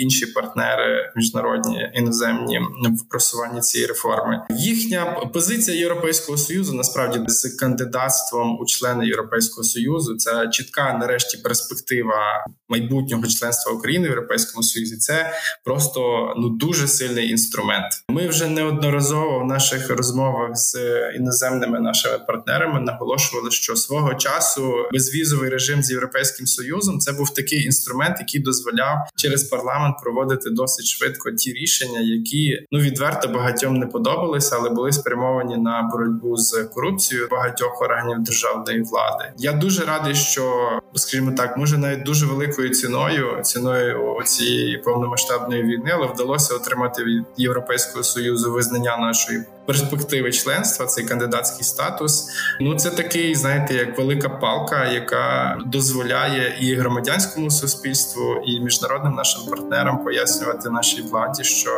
інші 0.00 0.26
партнери 0.26 1.12
міжнародні 1.16 1.90
іноземні 1.94 2.58
в 2.98 3.08
просуванні 3.08 3.60
цієї 3.60 3.88
реформи, 3.88 4.42
їхня 4.50 5.30
позиція 5.32 5.76
Європейського 5.76 6.38
союзу 6.38 6.74
насправді 6.74 7.20
з 7.26 7.56
кандидатством 7.56 8.58
у 8.60 8.66
члени 8.66 9.06
Європейського 9.06 9.64
союзу 9.64 10.16
це 10.16 10.48
чітка, 10.48 10.96
нарешті, 11.00 11.38
перспектива 11.38 12.46
майбутнього 12.68 13.26
членства 13.26 13.72
України 13.72 14.06
в 14.06 14.10
Європейському 14.10 14.62
Союзі. 14.62 14.96
Це 14.96 15.32
просто 15.64 16.00
ну 16.36 16.48
дуже 16.48 16.88
сильний 16.88 17.30
інструмент. 17.30 17.92
Ми 18.08 18.28
вже 18.28 18.48
неодноразово 18.48 19.38
в 19.38 19.46
наших 19.46 19.90
розмовах 19.90 20.50
з 20.56 20.76
іноземними 21.16 21.80
нашими 21.80 22.18
партнерами 22.18 22.80
наголошували, 22.80 23.50
що 23.50 23.76
свого 23.76 24.14
часу 24.14 24.74
безвізовий 24.92 25.50
режим 25.50 25.82
з 25.82 25.90
європейським 25.90 26.46
союзом 26.46 26.98
це 26.98 27.12
був 27.12 27.34
такий 27.34 27.64
інструмент, 27.64 28.16
який 28.20 28.40
дозволяв 28.40 28.98
через 29.16 29.44
парламент 29.44 29.96
проводити 30.02 30.50
досить 30.50 30.86
швидко 30.86 31.30
ті 31.30 31.52
рішення, 31.52 32.00
які 32.00 32.66
ну 32.70 32.78
відверто 32.78 33.28
багатьом 33.28 33.76
не 33.76 33.86
подобалися, 33.86 34.56
але 34.58 34.70
були 34.70 34.92
спрямовані 34.92 35.56
на 35.56 35.88
боротьбу 35.92 36.36
з 36.36 36.64
корупцією 36.64 37.28
багатьох 37.30 37.82
органів 37.82 38.22
державної 38.22 38.82
влади. 38.82 39.32
Я 39.38 39.52
дуже 39.52 39.84
радий, 39.84 40.14
що 40.14 40.68
скажімо 40.94 41.32
так, 41.36 41.56
може 41.56 41.78
навіть 41.78 42.02
дуже 42.02 42.26
великою 42.42 42.70
ціною 42.70 43.40
ціною 43.42 44.22
цієї 44.24 44.78
повномасштабної 44.78 45.62
війни, 45.62 45.90
але 45.94 46.06
вдалося 46.06 46.54
отримати 46.54 47.04
від 47.04 47.24
європейського 47.36 48.04
союзу 48.04 48.52
визнання 48.52 48.96
нашої 48.96 49.44
перспективи 49.66 50.32
членства, 50.32 50.86
цей 50.86 51.04
кандидатський 51.04 51.64
статус. 51.64 52.28
Ну 52.60 52.74
це 52.74 52.90
такий, 52.90 53.34
знаєте, 53.34 53.74
як 53.74 53.98
велика 53.98 54.28
палка, 54.28 54.86
яка 54.86 55.58
дозволяє 55.66 56.56
і 56.60 56.74
громадянському 56.74 57.50
суспільству, 57.50 58.42
і 58.46 58.60
міжнародним 58.60 59.14
нашим 59.14 59.42
партнерам 59.50 60.04
пояснювати 60.04 60.70
нашій 60.70 61.02
владі, 61.02 61.44
що 61.44 61.70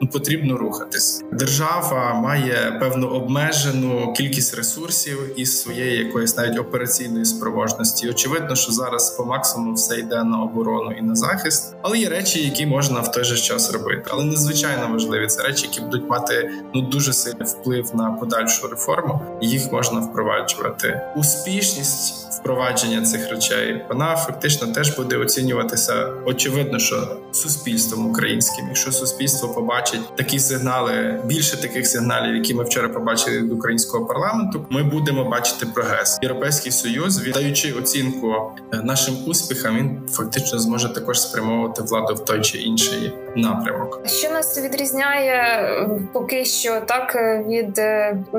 ну 0.00 0.08
потрібно 0.08 0.56
рухатись. 0.56 1.22
Держава 1.32 2.14
має 2.14 2.76
певну 2.80 3.06
обмежену 3.06 4.12
кількість 4.12 4.54
ресурсів 4.54 5.40
і 5.40 5.46
своєї 5.46 5.98
якоїсь 5.98 6.36
навіть 6.36 6.58
операційної 6.58 7.24
спроможності. 7.24 8.10
Очевидно, 8.10 8.56
що 8.56 8.72
зараз 8.72 9.10
по 9.10 9.24
максимуму 9.24 9.74
все 9.74 9.98
йде 9.98 10.24
на 10.24 10.42
оборону 10.42 10.92
і 10.92 11.02
на 11.02 11.14
захист, 11.14 11.74
але 11.82 11.98
є 11.98 12.08
речі, 12.08 12.44
які 12.44 12.66
можна 12.66 13.00
в 13.00 13.12
той 13.12 13.24
же 13.24 13.36
час 13.36 13.72
робити. 13.72 14.02
Але 14.08 14.24
надзвичайно 14.24 14.88
важливі 14.92 15.26
це 15.26 15.42
речі, 15.42 15.66
які 15.66 15.80
будуть 15.80 16.08
мати 16.10 16.50
ну 16.74 16.82
дуже 16.82 17.12
сильно 17.30 17.44
вплив 17.44 17.94
на 17.94 18.10
подальшу 18.10 18.68
реформу, 18.68 19.20
їх 19.40 19.72
можна 19.72 20.00
впроваджувати. 20.00 21.00
Успішність 21.16 22.30
впровадження 22.40 23.02
цих 23.02 23.30
речей 23.30 23.84
вона 23.88 24.16
фактично 24.16 24.66
теж 24.66 24.96
буде 24.96 25.16
оцінюватися. 25.16 26.12
Очевидно, 26.26 26.78
що 26.78 27.16
суспільством 27.32 28.10
українським, 28.10 28.64
якщо 28.68 28.92
суспільство 28.92 29.48
побачить 29.48 30.16
такі 30.16 30.38
сигнали, 30.38 31.20
більше 31.24 31.62
таких 31.62 31.86
сигналів, 31.86 32.34
які 32.34 32.54
ми 32.54 32.64
вчора 32.64 32.88
побачили 32.88 33.38
від 33.38 33.52
українського 33.52 34.06
парламенту, 34.06 34.66
ми 34.70 34.82
будемо 34.82 35.24
бачити 35.24 35.66
прогрес. 35.66 36.18
Європейський 36.22 36.72
союз, 36.72 37.22
віддаючи 37.22 37.72
оцінку 37.72 38.52
е, 38.72 38.80
нашим 38.82 39.14
успіхам, 39.26 39.76
він 39.76 40.00
фактично 40.08 40.58
зможе 40.58 40.88
також 40.88 41.20
спрямовувати 41.20 41.82
владу 41.82 42.14
в 42.14 42.24
той 42.24 42.40
чи 42.40 42.58
інший 42.58 43.12
напрямок. 43.36 44.00
Що 44.06 44.30
нас 44.30 44.58
відрізняє 44.64 45.32
е, 45.32 45.88
поки 46.12 46.44
що 46.44 46.80
так 46.80 47.16
е, 47.16 47.44
від 47.48 47.80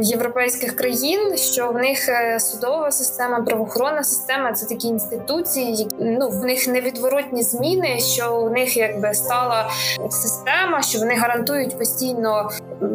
європейських 0.05 0.75
країн, 0.75 1.37
що 1.37 1.71
в 1.71 1.75
них 1.75 2.09
судова 2.39 2.91
система 2.91 3.41
правоохоронна 3.41 4.03
система 4.03 4.53
це 4.53 4.65
такі 4.65 4.87
інституції, 4.87 5.87
ну 5.99 6.29
в 6.29 6.45
них 6.45 6.67
невідворотні 6.67 7.43
зміни, 7.43 7.99
що 7.99 8.41
у 8.41 8.49
них 8.49 8.77
якби 8.77 9.13
стала 9.13 9.71
система, 10.09 10.81
що 10.81 10.99
вони 10.99 11.15
гарантують 11.15 11.77
постійно 11.77 12.49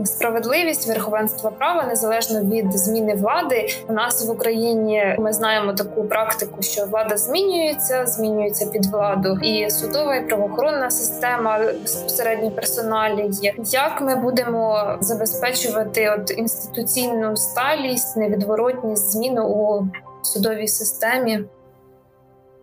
справедливість, 0.04 0.88
верховенство 0.88 1.50
права 1.50 1.84
незалежно 1.84 2.40
від 2.40 2.72
зміни 2.72 3.14
влади. 3.14 3.68
У 3.88 3.92
нас 3.92 4.26
в 4.26 4.30
Україні 4.30 5.16
ми 5.18 5.32
знаємо 5.32 5.72
таку 5.72 6.04
практику, 6.04 6.62
що 6.62 6.84
влада 6.84 7.16
змінюється, 7.16 8.06
змінюється 8.06 8.66
під 8.66 8.86
владу, 8.86 9.38
і 9.42 9.70
судова 9.70 10.16
і 10.16 10.26
правоохоронна 10.26 10.90
система 10.90 11.58
безпосередньо 11.82 12.50
є. 13.42 13.54
Як 13.64 14.00
ми 14.00 14.16
будемо 14.16 14.96
забезпечувати 15.00 16.10
от 16.18 16.38
інституційну 16.38 17.36
сталість, 17.36 18.16
невідворотність 18.16 19.12
зміну 19.12 19.48
у 19.48 19.86
судовій 20.22 20.68
системі. 20.68 21.44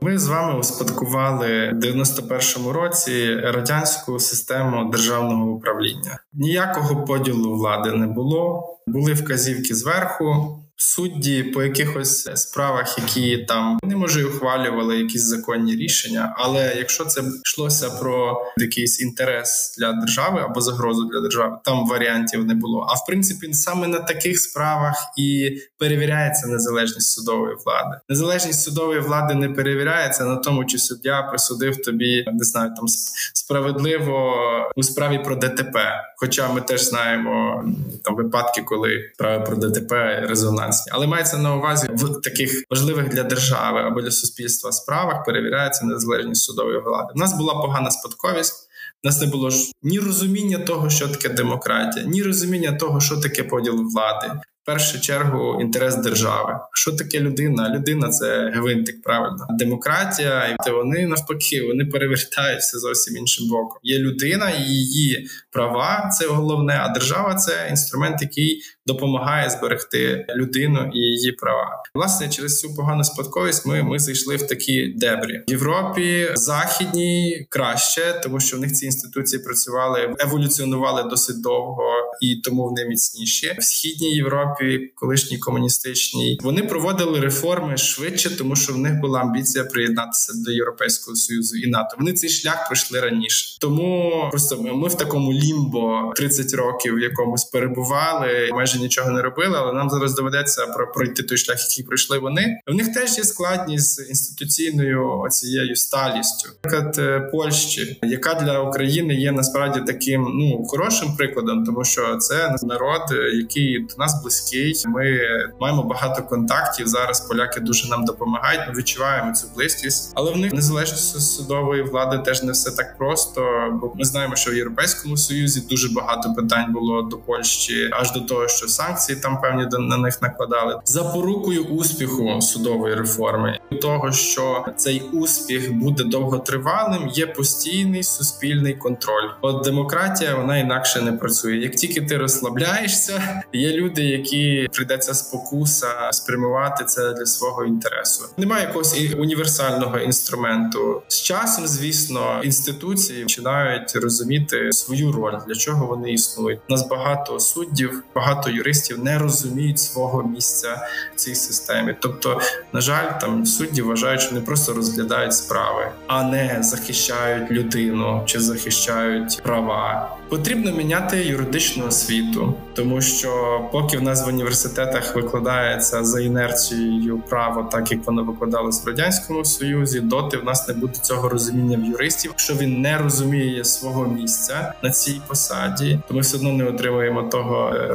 Ми 0.03 0.17
з 0.17 0.27
вами 0.27 0.59
успадкували 0.59 1.69
в 1.69 1.75
91-му 1.75 2.71
році 2.71 3.35
радянську 3.35 4.19
систему 4.19 4.91
державного 4.91 5.51
управління. 5.51 6.19
Ніякого 6.33 7.05
поділу 7.05 7.53
влади 7.53 7.91
не 7.91 8.07
було. 8.07 8.63
Були 8.87 9.13
вказівки 9.13 9.75
зверху. 9.75 10.59
Судді 10.75 11.43
по 11.43 11.63
якихось 11.63 12.29
справах, 12.35 12.97
які 12.97 13.37
там 13.37 13.79
не 13.83 13.95
може 13.95 14.25
ухвалювали 14.25 14.97
якісь 14.97 15.23
законні 15.23 15.75
рішення. 15.75 16.35
Але 16.37 16.75
якщо 16.77 17.05
це 17.05 17.21
йшлося 17.45 17.89
про 17.89 18.41
якийсь 18.57 19.01
інтерес 19.01 19.75
для 19.79 19.93
держави 19.93 20.41
або 20.43 20.61
загрозу 20.61 21.09
для 21.13 21.21
держави, 21.21 21.57
там 21.63 21.87
варіантів 21.87 22.45
не 22.45 22.53
було. 22.53 22.87
А 22.89 22.93
в 22.93 23.05
принципі, 23.07 23.53
саме 23.53 23.87
на 23.87 23.99
таких 23.99 24.39
справах 24.39 24.95
і 25.17 25.57
перевіряється 25.77 26.47
незалежність 26.47 27.11
судової 27.11 27.55
влади. 27.65 27.97
Незалежність 28.09 28.63
судової 28.63 28.99
влади 28.99 29.33
не 29.33 29.49
перевіряється 29.49 30.25
на 30.25 30.35
тому, 30.35 30.65
чи 30.65 30.77
суддя 30.77 31.21
присудив 31.21 31.81
тобі 31.81 32.25
не 32.33 32.43
знаю, 32.45 32.71
там 32.75 32.87
справедливо 33.33 34.35
у 34.75 34.83
справі 34.83 35.19
про 35.25 35.35
ДТП. 35.35 36.01
Хоча 36.17 36.53
ми 36.53 36.61
теж 36.61 36.83
знаємо 36.83 37.63
там 38.03 38.15
випадки, 38.15 38.61
коли 38.61 39.11
справи 39.13 39.45
про 39.45 39.55
ДТП 39.55 40.25
резонансні, 40.73 40.91
але 40.95 41.07
мається 41.07 41.37
на 41.37 41.55
увазі 41.55 41.87
в 41.93 42.21
таких 42.21 42.63
важливих 42.69 43.09
для 43.09 43.23
держави 43.23 43.81
або 43.81 44.01
для 44.01 44.11
суспільства 44.11 44.71
справах 44.71 45.25
перевіряється 45.25 45.85
незалежність 45.85 46.43
судової 46.43 46.79
влади. 46.79 47.13
У 47.15 47.19
нас 47.19 47.33
була 47.37 47.53
погана 47.53 47.91
спадковість. 47.91 48.69
У 49.03 49.07
нас 49.07 49.21
не 49.21 49.27
було 49.27 49.49
ж 49.49 49.71
ні 49.83 49.99
розуміння 49.99 50.57
того, 50.57 50.89
що 50.89 51.07
таке 51.07 51.29
демократія, 51.29 52.05
ні 52.05 52.23
розуміння 52.23 52.71
того, 52.71 53.01
що 53.01 53.17
таке 53.17 53.43
поділ 53.43 53.73
влади, 53.73 54.31
першу 54.65 55.01
чергу 55.01 55.61
інтерес 55.61 55.95
держави. 55.95 56.59
Що 56.73 56.91
таке 56.91 57.19
людина? 57.19 57.75
Людина 57.75 58.09
це 58.09 58.51
гвинтик, 58.55 59.01
правильно. 59.01 59.47
Демократія, 59.49 60.57
і 60.67 60.71
вони 60.71 61.07
навпаки, 61.07 61.63
вони 61.67 61.85
перевертаються 61.85 62.79
зовсім 62.79 63.17
іншим 63.17 63.47
боком. 63.49 63.79
Є 63.83 63.99
людина 63.99 64.49
і 64.49 64.63
її 64.63 65.27
права 65.51 66.09
це 66.19 66.27
головне, 66.27 66.79
а 66.83 66.89
держава 66.89 67.35
це 67.35 67.67
інструмент, 67.69 68.21
який 68.21 68.61
допомагає 68.87 69.49
зберегти 69.49 70.25
людину 70.35 70.91
і 70.93 70.99
її 70.99 71.31
права. 71.31 71.83
Власне, 71.95 72.29
через 72.29 72.59
цю 72.59 72.75
погану 72.75 73.03
спадковість 73.03 73.65
ми 73.65 73.83
ми 73.83 73.99
зайшли 73.99 74.35
в 74.35 74.47
такі 74.47 74.87
дебрі 74.87 75.43
в 75.47 75.51
Європі. 75.51 76.29
Західній 76.33 77.47
краще, 77.49 78.19
тому 78.23 78.39
що 78.39 78.57
в 78.57 78.59
них 78.59 78.71
ці 78.71 78.85
інституції 78.85 79.43
працювали, 79.43 80.15
еволюціонували 80.19 81.03
досить 81.03 81.41
довго 81.41 81.93
і 82.21 82.35
тому 82.35 82.63
вони 82.63 82.85
міцніші. 82.85 83.55
В 83.59 83.63
східній 83.63 84.15
Європі, 84.15 84.91
колишній 84.95 85.37
комуністичній, 85.37 86.39
вони 86.43 86.63
проводили 86.63 87.19
реформи 87.19 87.77
швидше, 87.77 88.37
тому 88.37 88.55
що 88.55 88.73
в 88.73 88.77
них 88.77 88.99
була 88.99 89.19
амбіція 89.19 89.63
приєднатися 89.63 90.33
до 90.45 90.51
Європейського 90.51 91.15
союзу 91.15 91.57
і 91.57 91.69
НАТО. 91.69 91.95
Вони 91.99 92.13
цей 92.13 92.29
шлях 92.29 92.67
пройшли 92.67 92.99
раніше. 92.99 93.57
Тому 93.61 94.11
просто 94.31 94.61
ми 94.61 94.87
в 94.87 94.97
такому 94.97 95.33
лімбо 95.33 96.13
30 96.15 96.53
років 96.53 96.95
в 96.95 96.99
якомусь 96.99 97.43
перебували. 97.43 98.49
Майже 98.51 98.72
майже 98.73 98.83
нічого 98.83 99.11
не 99.11 99.21
робили, 99.21 99.57
але 99.57 99.73
нам 99.73 99.89
зараз 99.89 100.15
доведеться 100.15 100.67
про 100.67 100.91
пройти 100.91 101.23
той 101.23 101.37
шлях, 101.37 101.57
який 101.69 101.85
пройшли 101.85 102.19
вони. 102.19 102.59
В 102.67 102.73
них 102.73 102.93
теж 102.93 103.17
є 103.17 103.23
складність 103.23 103.95
з 103.95 104.09
інституційною 104.09 105.19
оцією 105.19 105.75
сталістю, 105.75 106.49
наприклад, 106.63 106.95
е, 106.99 107.19
Польщі, 107.19 107.99
яка 108.03 108.33
для 108.33 108.59
України 108.59 109.13
є 109.13 109.31
насправді 109.31 109.79
таким 109.87 110.21
ну 110.21 110.65
хорошим 110.67 111.15
прикладом, 111.17 111.65
тому 111.65 111.83
що 111.83 112.17
це 112.17 112.55
народ, 112.63 113.01
який 113.33 113.79
до 113.79 113.95
нас 113.97 114.21
близький. 114.21 114.83
Ми 114.85 115.19
маємо 115.61 115.83
багато 115.83 116.23
контактів. 116.23 116.87
Зараз 116.87 117.21
поляки 117.21 117.59
дуже 117.59 117.89
нам 117.89 118.05
допомагають. 118.05 118.61
Ми 118.67 118.79
відчуваємо 118.79 119.33
цю 119.33 119.47
близькість, 119.55 120.11
але 120.15 120.31
в 120.31 120.37
них 120.37 120.53
незалежність 120.53 121.21
судової 121.21 121.83
влади 121.83 122.17
теж 122.17 122.43
не 122.43 122.51
все 122.51 122.71
так 122.71 122.97
просто. 122.97 123.41
Бо 123.81 123.93
ми 123.95 124.05
знаємо, 124.05 124.35
що 124.35 124.51
в 124.51 124.55
європейському 124.55 125.17
союзі 125.17 125.63
дуже 125.69 125.89
багато 125.89 126.33
питань 126.33 126.73
було 126.73 127.01
до 127.01 127.17
Польщі, 127.17 127.89
аж 127.91 128.11
до 128.11 128.19
того, 128.19 128.47
що 128.47 128.62
що 128.63 128.69
санкції 128.69 129.19
там 129.19 129.41
певні 129.41 129.67
на 129.79 129.97
них 129.97 130.21
накладали 130.21 130.79
запорукою 130.85 131.63
успіху 131.63 132.41
судової 132.41 132.95
реформи, 132.95 133.59
того 133.81 134.11
що 134.11 134.65
цей 134.77 135.01
успіх 135.01 135.73
буде 135.73 136.03
довготривалим, 136.03 137.07
є 137.07 137.27
постійний 137.27 138.03
суспільний 138.03 138.73
контроль. 138.73 139.29
От 139.41 139.63
демократія 139.63 140.35
вона 140.35 140.57
інакше 140.57 141.01
не 141.01 141.11
працює. 141.11 141.55
Як 141.55 141.75
тільки 141.75 142.01
ти 142.01 142.17
розслабляєшся, 142.17 143.43
є 143.53 143.71
люди, 143.71 144.01
які 144.01 144.67
прийдеться 144.73 145.13
спокуса 145.13 146.11
спрямувати 146.11 146.85
це 146.85 147.13
для 147.13 147.25
свого 147.25 147.65
інтересу. 147.65 148.23
Немає 148.37 148.65
якогось 148.65 149.01
універсального 149.17 149.97
інструменту. 149.97 151.01
З 151.07 151.21
часом, 151.21 151.67
звісно, 151.67 152.41
інституції 152.43 153.23
починають 153.23 153.95
розуміти 153.95 154.71
свою 154.71 155.11
роль, 155.11 155.37
для 155.47 155.55
чого 155.55 155.85
вони 155.85 156.11
існують. 156.13 156.59
У 156.69 156.73
Нас 156.73 156.87
багато 156.87 157.39
суддів, 157.39 158.03
багато 158.15 158.49
юристів 158.53 159.03
не 159.03 159.19
розуміють 159.19 159.79
свого 159.79 160.23
місця 160.23 160.87
в 161.15 161.15
цій 161.15 161.35
системі. 161.35 161.95
Тобто, 161.99 162.41
на 162.73 162.81
жаль, 162.81 163.19
там 163.21 163.45
судді 163.45 163.81
вважають, 163.81 164.21
що 164.21 164.29
вони 164.29 164.45
просто 164.45 164.73
розглядають 164.73 165.33
справи, 165.33 165.91
а 166.07 166.23
не 166.23 166.57
захищають 166.61 167.51
людину 167.51 168.23
чи 168.25 168.39
захищають 168.39 169.41
права. 169.43 170.17
Потрібно 170.29 170.71
міняти 170.71 171.25
юридичну 171.25 171.87
освіту, 171.87 172.53
тому 172.73 173.01
що 173.01 173.61
поки 173.71 173.97
в 173.97 174.01
нас 174.01 174.25
в 174.25 174.27
університетах 174.27 175.15
викладається 175.15 176.03
за 176.03 176.21
інерцією 176.21 177.23
право, 177.29 177.69
так 177.71 177.91
як 177.91 178.07
воно 178.07 178.23
викладалось 178.23 178.85
в 178.85 178.87
радянському 178.87 179.45
союзі, 179.45 179.99
доти 179.99 180.37
в 180.37 180.43
нас 180.43 180.67
не 180.67 180.73
буде 180.73 180.93
цього 180.93 181.29
розуміння 181.29 181.77
в 181.77 181.85
юристів. 181.85 182.31
Якщо 182.31 182.53
він 182.53 182.81
не 182.81 182.97
розуміє 182.97 183.65
свого 183.65 184.05
місця 184.05 184.73
на 184.83 184.89
цій 184.89 185.21
посаді, 185.27 185.99
то 186.07 186.13
ми 186.13 186.21
все 186.21 186.37
одно 186.37 186.53
не 186.53 186.63
отримуємо 186.63 187.23
того 187.23 187.75
е, 187.75 187.93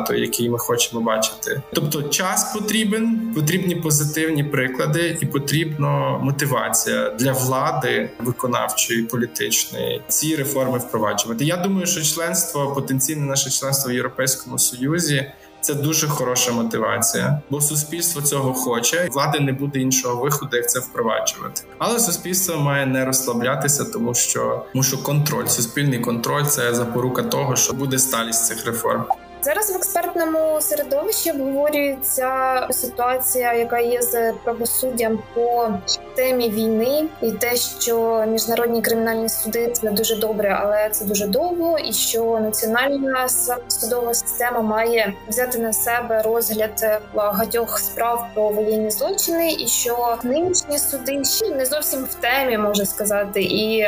результату, 0.00 0.14
який 0.14 0.50
ми 0.50 0.58
хочемо 0.58 1.00
бачити. 1.00 1.62
Тобто, 1.72 2.02
час 2.02 2.52
потрібен, 2.54 3.32
потрібні 3.34 3.76
позитивні 3.76 4.44
приклади, 4.44 5.18
і 5.20 5.26
потрібна 5.26 6.18
мотивація 6.18 7.10
для 7.10 7.32
влади 7.32 8.10
виконавчої 8.20 9.02
політичної 9.02 10.02
ці 10.08 10.36
реформи 10.36 10.78
впроваджувати. 10.78 11.44
Я 11.44 11.56
думаю 11.56 11.86
що 11.86 12.02
членство, 12.02 12.72
потенційне 12.74 13.26
наше 13.26 13.50
членство 13.50 13.90
в 13.90 13.94
Європейському 13.94 14.58
Союзі. 14.58 15.32
Це 15.62 15.74
дуже 15.74 16.08
хороша 16.08 16.52
мотивація, 16.52 17.40
бо 17.50 17.60
суспільство 17.60 18.22
цього 18.22 18.54
хоче, 18.54 19.08
влади 19.12 19.40
не 19.40 19.52
буде 19.52 19.78
іншого 19.78 20.22
виходу, 20.22 20.56
як 20.56 20.70
це 20.70 20.80
впроваджувати. 20.80 21.62
Але 21.78 22.00
суспільство 22.00 22.56
має 22.56 22.86
не 22.86 23.04
розслаблятися, 23.04 23.84
тому 23.84 24.14
що 24.14 24.64
що 24.80 25.02
контроль, 25.02 25.46
суспільний 25.46 25.98
контроль 25.98 26.44
це 26.44 26.74
запорука 26.74 27.22
того, 27.22 27.56
що 27.56 27.72
буде 27.72 27.98
сталість 27.98 28.46
цих 28.46 28.66
реформ. 28.66 29.04
Зараз 29.42 29.72
в 29.72 29.76
експертному 29.76 30.60
середовищі 30.60 31.30
обговорюється 31.30 32.30
ситуація, 32.70 33.54
яка 33.54 33.78
є 33.78 34.02
з 34.02 34.32
правосуддям 34.44 35.18
по 35.34 35.68
темі 36.14 36.50
війни, 36.50 37.04
і 37.22 37.32
те, 37.32 37.56
що 37.56 38.24
міжнародні 38.28 38.82
кримінальні 38.82 39.28
суди 39.28 39.70
це 39.72 39.90
дуже 39.90 40.16
добре, 40.16 40.58
але 40.62 40.90
це 40.90 41.04
дуже 41.04 41.26
довго, 41.26 41.78
і 41.78 41.92
що 41.92 42.38
національна 42.40 43.28
судова 43.68 44.14
система 44.14 44.60
має 44.60 45.12
взяти 45.28 45.58
на 45.58 45.72
себе 45.72 46.22
розгляд 46.22 47.02
багатьох 47.14 47.78
справ 47.78 48.26
про 48.34 48.48
воєнні 48.48 48.90
злочини, 48.90 49.52
і 49.52 49.66
що 49.66 50.18
нинішні 50.22 50.78
суди 50.78 51.24
ще 51.24 51.50
не 51.50 51.66
зовсім 51.66 52.04
в 52.04 52.14
темі 52.14 52.58
можна 52.58 52.84
сказати, 52.84 53.42
і 53.42 53.86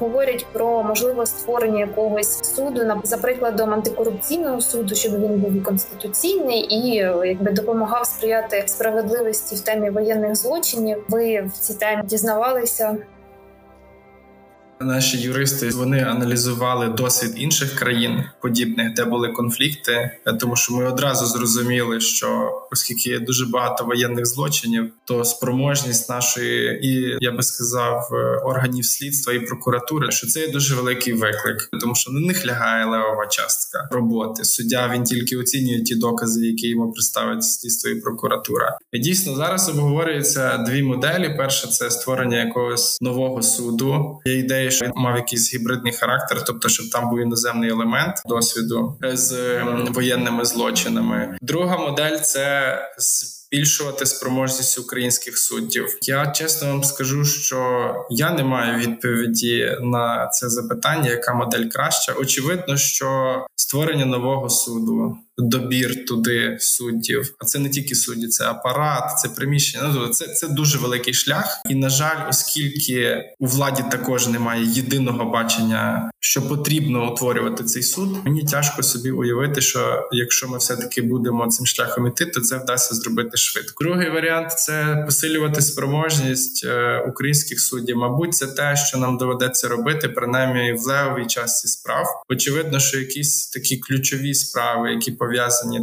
говорять 0.00 0.46
про 0.52 0.82
можливе 0.82 1.26
створення 1.26 1.80
якогось 1.80 2.54
суду 2.54 2.84
на 2.84 3.00
за 3.04 3.16
прикладом 3.16 3.74
антикорупційного 3.74 4.60
суду 4.60 4.75
суду, 4.76 4.94
щоб 4.94 5.12
він 5.12 5.38
був 5.38 5.62
конституційний 5.62 6.74
і 6.74 6.94
якби 7.24 7.52
допомагав 7.52 8.06
сприяти 8.06 8.64
справедливості 8.66 9.54
в 9.56 9.60
темі 9.60 9.90
воєнних 9.90 10.36
злочинів. 10.36 11.04
Ви 11.08 11.42
в 11.42 11.52
цій 11.52 11.74
темі 11.74 12.02
дізнавалися 12.04 12.96
Наші 14.80 15.18
юристи 15.18 15.68
вони 15.68 16.00
аналізували 16.00 16.88
досвід 16.88 17.32
інших 17.36 17.74
країн 17.74 18.24
подібних, 18.42 18.94
де 18.94 19.04
були 19.04 19.28
конфлікти, 19.28 20.10
тому 20.40 20.56
що 20.56 20.74
ми 20.74 20.88
одразу 20.88 21.26
зрозуміли, 21.26 22.00
що 22.00 22.50
оскільки 22.72 23.10
є 23.10 23.18
дуже 23.18 23.46
багато 23.46 23.84
воєнних 23.84 24.26
злочинів, 24.26 24.92
то 25.04 25.24
спроможність 25.24 26.08
нашої 26.08 26.86
і 26.86 27.18
я 27.20 27.32
би 27.32 27.42
сказав 27.42 28.08
органів 28.44 28.84
слідства 28.84 29.32
і 29.32 29.40
прокуратури, 29.40 30.10
що 30.10 30.26
це 30.26 30.40
є 30.40 30.48
дуже 30.48 30.74
великий 30.74 31.12
виклик, 31.12 31.68
тому 31.80 31.94
що 31.94 32.12
на 32.12 32.20
них 32.20 32.46
лягає 32.46 32.84
левова 32.84 33.26
частка 33.26 33.88
роботи. 33.90 34.44
Суддя 34.44 34.90
він 34.94 35.04
тільки 35.04 35.36
оцінює 35.36 35.82
ті 35.82 35.94
докази, 35.94 36.46
які 36.46 36.68
йому 36.68 36.92
представить 36.92 37.44
слідство 37.44 37.90
і 37.90 38.00
прокуратура. 38.00 38.78
І 38.92 38.98
Дійсно, 38.98 39.36
зараз 39.36 39.68
обговорюються 39.68 40.58
дві 40.58 40.82
моделі: 40.82 41.34
перша 41.38 41.68
це 41.68 41.90
створення 41.90 42.44
якогось 42.44 42.98
нового 43.00 43.42
суду. 43.42 44.20
Є 44.24 44.38
ідея 44.38 44.65
ідеї, 44.66 44.76
що 44.76 44.84
він 44.84 44.92
мав 44.96 45.16
якийсь 45.16 45.54
гібридний 45.54 45.92
характер, 45.92 46.44
тобто, 46.46 46.68
щоб 46.68 46.90
там 46.90 47.10
був 47.10 47.20
іноземний 47.20 47.70
елемент 47.70 48.22
досвіду 48.26 48.98
з 49.12 49.62
воєнними 49.90 50.44
злочинами. 50.44 51.38
Друга 51.42 51.78
модель 51.78 52.16
це 52.16 52.78
збільшувати 52.98 54.06
спроможність 54.06 54.78
українських 54.78 55.38
суддів. 55.38 55.98
Я 56.02 56.26
чесно 56.26 56.68
вам 56.68 56.84
скажу, 56.84 57.24
що 57.24 57.90
я 58.10 58.30
не 58.30 58.44
маю 58.44 58.78
відповіді 58.78 59.76
на 59.80 60.28
це 60.28 60.48
запитання, 60.48 61.10
яка 61.10 61.34
модель 61.34 61.68
краща. 61.68 62.12
Очевидно, 62.12 62.76
що 62.76 63.40
створення 63.56 64.04
нового 64.04 64.48
суду 64.48 65.16
добір 65.38 66.04
туди 66.04 66.56
суддів. 66.60 67.34
А 67.38 67.44
це 67.44 67.58
не 67.58 67.68
тільки 67.68 67.94
судді, 67.94 68.28
це 68.28 68.44
апарат, 68.44 69.18
це 69.18 69.28
приміщення. 69.28 69.92
Ну 69.94 70.08
це 70.08 70.26
це 70.26 70.48
дуже 70.48 70.78
великий 70.78 71.14
шлях. 71.14 71.62
І 71.70 71.74
на 71.74 71.88
жаль, 71.88 72.28
оскільки 72.30 73.24
у 73.38 73.46
владі 73.46 73.84
також 73.90 74.28
немає 74.28 74.64
єдиного 74.64 75.24
бачення, 75.24 76.10
що 76.20 76.48
потрібно 76.48 77.12
утворювати 77.12 77.64
цей 77.64 77.82
суд. 77.82 78.24
Мені 78.24 78.44
тяжко 78.44 78.82
собі 78.82 79.10
уявити, 79.10 79.60
що 79.60 80.08
якщо 80.12 80.48
ми 80.48 80.58
все 80.58 80.76
таки 80.76 81.02
будемо 81.02 81.46
цим 81.46 81.66
шляхом 81.66 82.06
іти, 82.06 82.26
то 82.26 82.40
це 82.40 82.58
вдасться 82.58 82.94
зробити 82.94 83.36
швидко. 83.36 83.84
Другий 83.84 84.10
варіант 84.10 84.52
це 84.52 85.02
посилювати 85.06 85.62
спроможність 85.62 86.64
е, 86.64 87.04
українських 87.08 87.60
суддів. 87.60 87.96
Мабуть, 87.96 88.34
це 88.34 88.46
те, 88.46 88.76
що 88.76 88.98
нам 88.98 89.16
доведеться 89.16 89.68
робити, 89.68 90.08
принаймні 90.08 90.72
в 90.72 90.80
левовій 90.86 91.26
часті 91.26 91.68
справ. 91.68 92.06
Очевидно, 92.28 92.80
що 92.80 92.98
якісь 92.98 93.46
такі 93.46 93.76
ключові 93.76 94.34
справи, 94.34 94.92
які 94.92 95.12
пов'язані 95.12 95.25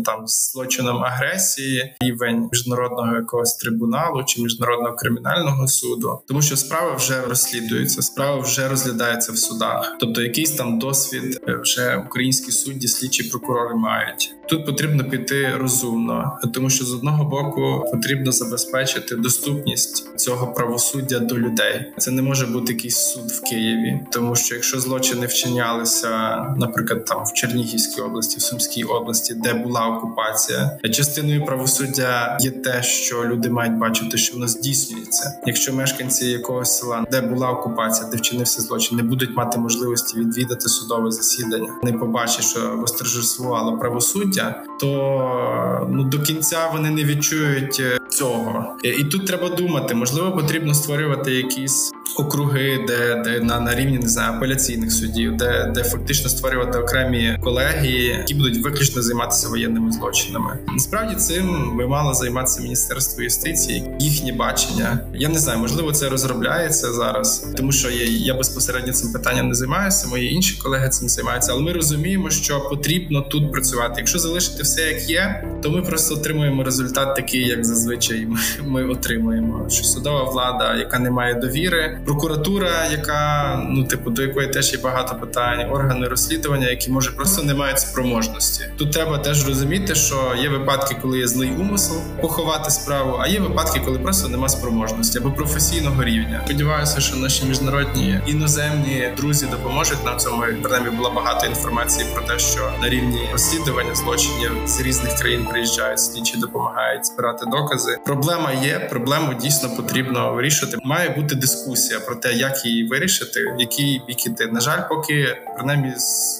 там 0.03 0.27
з 0.27 0.51
злочином 0.51 1.03
агресії, 1.03 1.95
рівень 2.01 2.49
міжнародного 2.51 3.15
якогось 3.15 3.55
трибуналу 3.55 4.23
чи 4.23 4.41
міжнародного 4.41 4.95
кримінального 4.95 5.67
суду, 5.67 6.21
тому 6.27 6.41
що 6.41 6.57
справа 6.57 6.95
вже 6.95 7.21
розслідується, 7.21 8.01
справа 8.01 8.41
вже 8.41 8.67
розглядається 8.67 9.31
в 9.31 9.37
судах, 9.37 9.95
тобто 9.99 10.21
якийсь 10.21 10.51
там 10.51 10.79
досвід 10.79 11.41
е, 11.47 11.55
вже 11.55 12.03
українські 12.07 12.51
судді, 12.51 12.87
слідчі 12.87 13.23
прокурори 13.23 13.75
мають. 13.75 14.35
Тут 14.49 14.65
потрібно 14.65 15.03
піти 15.03 15.51
розумно, 15.57 16.39
тому 16.53 16.69
що 16.69 16.85
з 16.85 16.93
одного 16.93 17.23
боку 17.23 17.89
потрібно 17.91 18.31
забезпечити 18.31 19.15
доступність 19.15 20.19
цього 20.19 20.47
правосуддя 20.47 21.19
до 21.19 21.37
людей. 21.37 21.93
Це 21.97 22.11
не 22.11 22.21
може 22.21 22.45
бути 22.45 22.73
якийсь 22.73 22.97
суд 22.97 23.31
в 23.31 23.41
Києві, 23.41 23.99
тому 24.11 24.35
що 24.35 24.55
якщо 24.55 24.79
злочини 24.79 25.27
вчинялися, 25.27 26.09
наприклад, 26.57 27.05
там 27.05 27.23
в 27.25 27.33
Чернігівській 27.33 28.01
області, 28.01 28.37
в 28.37 28.41
Сумській 28.41 28.83
області, 28.83 29.33
де 29.43 29.53
була 29.53 29.87
окупація, 29.87 30.79
частиною 30.93 31.45
правосуддя 31.45 32.37
є 32.41 32.51
те, 32.51 32.83
що 32.83 33.25
люди 33.25 33.49
мають 33.49 33.77
бачити, 33.77 34.17
що 34.17 34.33
воно 34.33 34.47
здійснюється. 34.47 35.33
Якщо 35.45 35.73
мешканці 35.73 36.25
якогось 36.25 36.79
села, 36.79 37.05
де 37.11 37.21
була 37.21 37.49
окупація, 37.51 38.09
де 38.09 38.17
вчинився 38.17 38.61
злочин, 38.61 38.97
не 38.97 39.03
будуть 39.03 39.35
мати 39.35 39.59
можливості 39.59 40.19
відвідати 40.19 40.69
судове 40.69 41.11
засідання, 41.11 41.69
не 41.83 41.93
побачать, 41.93 42.43
що 42.45 42.59
восторжествувало 42.77 43.77
правосуддя, 43.77 44.32
то 44.79 45.87
ну 45.91 46.03
до 46.03 46.19
кінця 46.19 46.69
вони 46.73 46.89
не 46.89 47.03
відчують 47.03 47.79
е, 47.79 47.99
цього. 48.09 48.77
І 48.83 49.03
тут 49.03 49.27
треба 49.27 49.49
думати, 49.49 49.95
можливо, 49.95 50.31
потрібно 50.31 50.73
створювати 50.73 51.31
якісь 51.31 51.93
округи, 52.17 52.85
де 52.87 53.21
де 53.23 53.39
на 53.39 53.59
на 53.59 53.75
рівні 53.75 53.97
не 53.97 54.09
знаю, 54.09 54.33
апеляційних 54.33 54.91
судів, 54.91 55.37
де 55.37 55.71
де 55.75 55.83
фактично 55.83 56.29
створювати 56.29 56.79
окремі 56.79 57.37
колегії, 57.43 58.05
які 58.05 58.33
будуть 58.33 58.63
виключно 58.63 59.01
займатися 59.01 59.49
воєнними 59.49 59.91
злочинами. 59.91 60.57
Насправді 60.67 61.15
цим 61.15 61.77
би 61.77 61.87
мало 61.87 62.13
займатися 62.13 62.61
міністерство 62.61 63.23
юстиції, 63.23 63.83
їхнє 63.99 64.33
бачення. 64.33 64.99
Я 65.13 65.29
не 65.29 65.39
знаю, 65.39 65.59
можливо, 65.59 65.91
це 65.91 66.09
розробляється 66.09 66.93
зараз, 66.93 67.47
тому 67.57 67.71
що 67.71 67.89
я, 67.89 68.05
я 68.05 68.33
безпосередньо 68.33 68.93
цим 68.93 69.13
питанням 69.13 69.47
не 69.47 69.55
займаюся. 69.55 70.07
Мої 70.07 70.33
інші 70.33 70.61
колеги 70.63 70.89
цим 70.89 71.09
займаються, 71.09 71.51
але 71.51 71.61
ми 71.61 71.73
розуміємо, 71.73 72.29
що 72.29 72.59
потрібно 72.59 73.21
тут 73.21 73.51
працювати. 73.51 73.93
Якщо 73.97 74.19
залишити 74.19 74.63
все 74.63 74.81
як 74.81 75.09
є, 75.09 75.43
то 75.63 75.71
ми 75.71 75.81
просто 75.81 76.15
отримуємо 76.15 76.63
результат 76.63 77.15
такий, 77.15 77.47
як 77.47 77.65
зазвичай 77.65 78.27
ми, 78.65 78.83
отримуємо. 78.83 79.69
Що 79.69 79.83
судова 79.83 80.23
влада, 80.23 80.75
яка 80.75 80.99
не 80.99 81.11
має 81.11 81.33
довіри, 81.33 81.92
прокуратура, 82.05 82.87
яка 82.91 83.55
ну 83.69 83.83
типу 83.83 84.09
до 84.09 84.21
якої 84.21 84.47
теж 84.47 84.73
є 84.73 84.79
багато 84.79 85.15
питань, 85.15 85.69
органи 85.71 86.07
розслідування, 86.07 86.69
які 86.69 86.91
може 86.91 87.11
просто 87.11 87.43
не 87.43 87.53
мають 87.53 87.79
спроможності. 87.79 88.65
Тут 88.77 88.91
треба 88.91 89.17
теж 89.17 89.47
розуміти, 89.47 89.95
що 89.95 90.33
є 90.41 90.49
випадки, 90.49 90.95
коли 91.01 91.19
є 91.19 91.27
злий 91.27 91.51
умисел 91.51 91.97
поховати 92.21 92.71
справу, 92.71 93.17
а 93.21 93.27
є 93.27 93.39
випадки, 93.39 93.81
коли 93.85 93.99
просто 93.99 94.27
нема 94.29 94.49
спроможності 94.49 95.17
або 95.17 95.31
професійного 95.31 96.03
рівня. 96.03 96.41
Сподіваюся, 96.45 96.99
що 96.99 97.15
наші 97.15 97.45
міжнародні 97.45 98.19
іноземні 98.27 99.09
друзі 99.17 99.45
допоможуть 99.51 100.05
нам 100.05 100.17
цьому. 100.17 100.43
Принаймні 100.61 100.89
була 100.89 101.09
багато 101.09 101.45
інформації 101.45 102.07
про 102.13 102.23
те, 102.23 102.39
що 102.39 102.71
на 102.81 102.89
рівні 102.89 103.29
розслідування 103.31 103.95
злочинів 103.95 104.51
з 104.65 104.81
різних 104.81 105.15
країн 105.15 105.45
приїжджають 105.45 105.99
слідчі, 105.99 106.37
допомагають 106.37 107.05
збирати 107.05 107.45
докази. 107.45 107.97
Проблема 108.05 108.51
є. 108.51 108.79
Проблему 108.89 109.33
дійсно 109.33 109.69
потрібно 109.69 110.33
вирішити. 110.33 110.77
Має 110.83 111.09
бути 111.09 111.35
дискусія 111.35 111.82
про 112.05 112.15
те, 112.15 112.33
як 112.33 112.65
її 112.65 112.87
вирішити, 112.87 113.39
в 113.39 113.59
який 113.59 114.01
бік 114.07 114.25
іти. 114.25 114.47
На 114.47 114.59
жаль, 114.59 114.89
поки 114.89 115.37
принаймні 115.55 115.93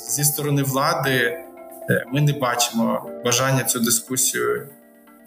зі 0.10 0.24
сторони 0.24 0.64
влади 0.64 1.38
е, 1.90 2.06
ми 2.14 2.22
не 2.22 2.34
бачимо 2.34 3.10
бажання 3.26 3.64
цю 3.64 3.80
дискусію 3.80 4.68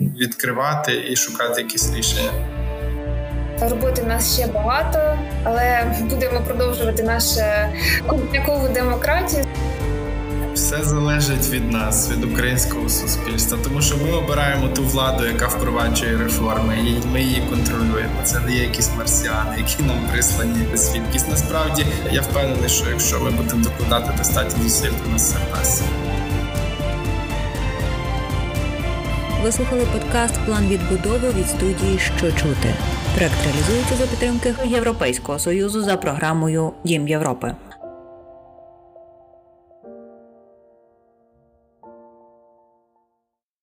відкривати 0.00 1.04
і 1.10 1.16
шукати 1.16 1.62
якісь 1.62 1.94
рішення. 1.94 2.30
Роботи 3.60 4.02
в 4.02 4.06
нас 4.06 4.34
ще 4.34 4.46
багато, 4.46 5.18
але 5.44 5.94
будемо 6.00 6.40
продовжувати 6.40 7.02
нашу 7.02 7.40
культякову 8.06 8.68
демократію. 8.68 9.45
Все 10.56 10.84
залежить 10.84 11.48
від 11.48 11.72
нас, 11.72 12.10
від 12.10 12.24
українського 12.24 12.88
суспільства, 12.88 13.58
тому 13.64 13.82
що 13.82 13.96
ми 13.96 14.12
обираємо 14.12 14.68
ту 14.68 14.84
владу, 14.84 15.26
яка 15.26 15.46
впроваджує 15.46 16.16
реформи, 16.18 16.78
і 16.78 17.06
ми 17.06 17.22
її 17.22 17.42
контролюємо. 17.50 18.20
Це 18.24 18.40
не 18.40 18.52
є 18.54 18.62
якісь 18.62 18.90
марсіани, 18.98 19.56
які 19.58 19.82
нам 19.82 20.08
прислані 20.12 20.66
звідкись. 20.74 21.28
Насправді 21.28 21.86
я 22.12 22.20
впевнений, 22.20 22.68
що 22.68 22.90
якщо 22.90 23.20
ми 23.20 23.30
будемо 23.30 23.64
докладати 23.64 24.18
достатньо 24.18 24.62
зусиль, 24.62 24.90
то 25.04 25.10
нас 25.10 25.30
це 25.30 25.36
вдасться. 25.48 25.84
Ви 29.42 29.52
слухали 29.52 29.86
подкаст 29.92 30.34
План 30.46 30.68
відбудови 30.68 31.30
від 31.38 31.48
студії 31.48 31.98
Що 31.98 32.32
чути. 32.32 32.74
Проект 33.16 33.34
реалізується 33.44 33.94
за 33.98 34.06
підтримки 34.06 34.54
Європейського 34.64 35.38
союзу 35.38 35.82
за 35.82 35.96
програмою 35.96 36.72
Дім 36.84 37.08
Європи. 37.08 37.54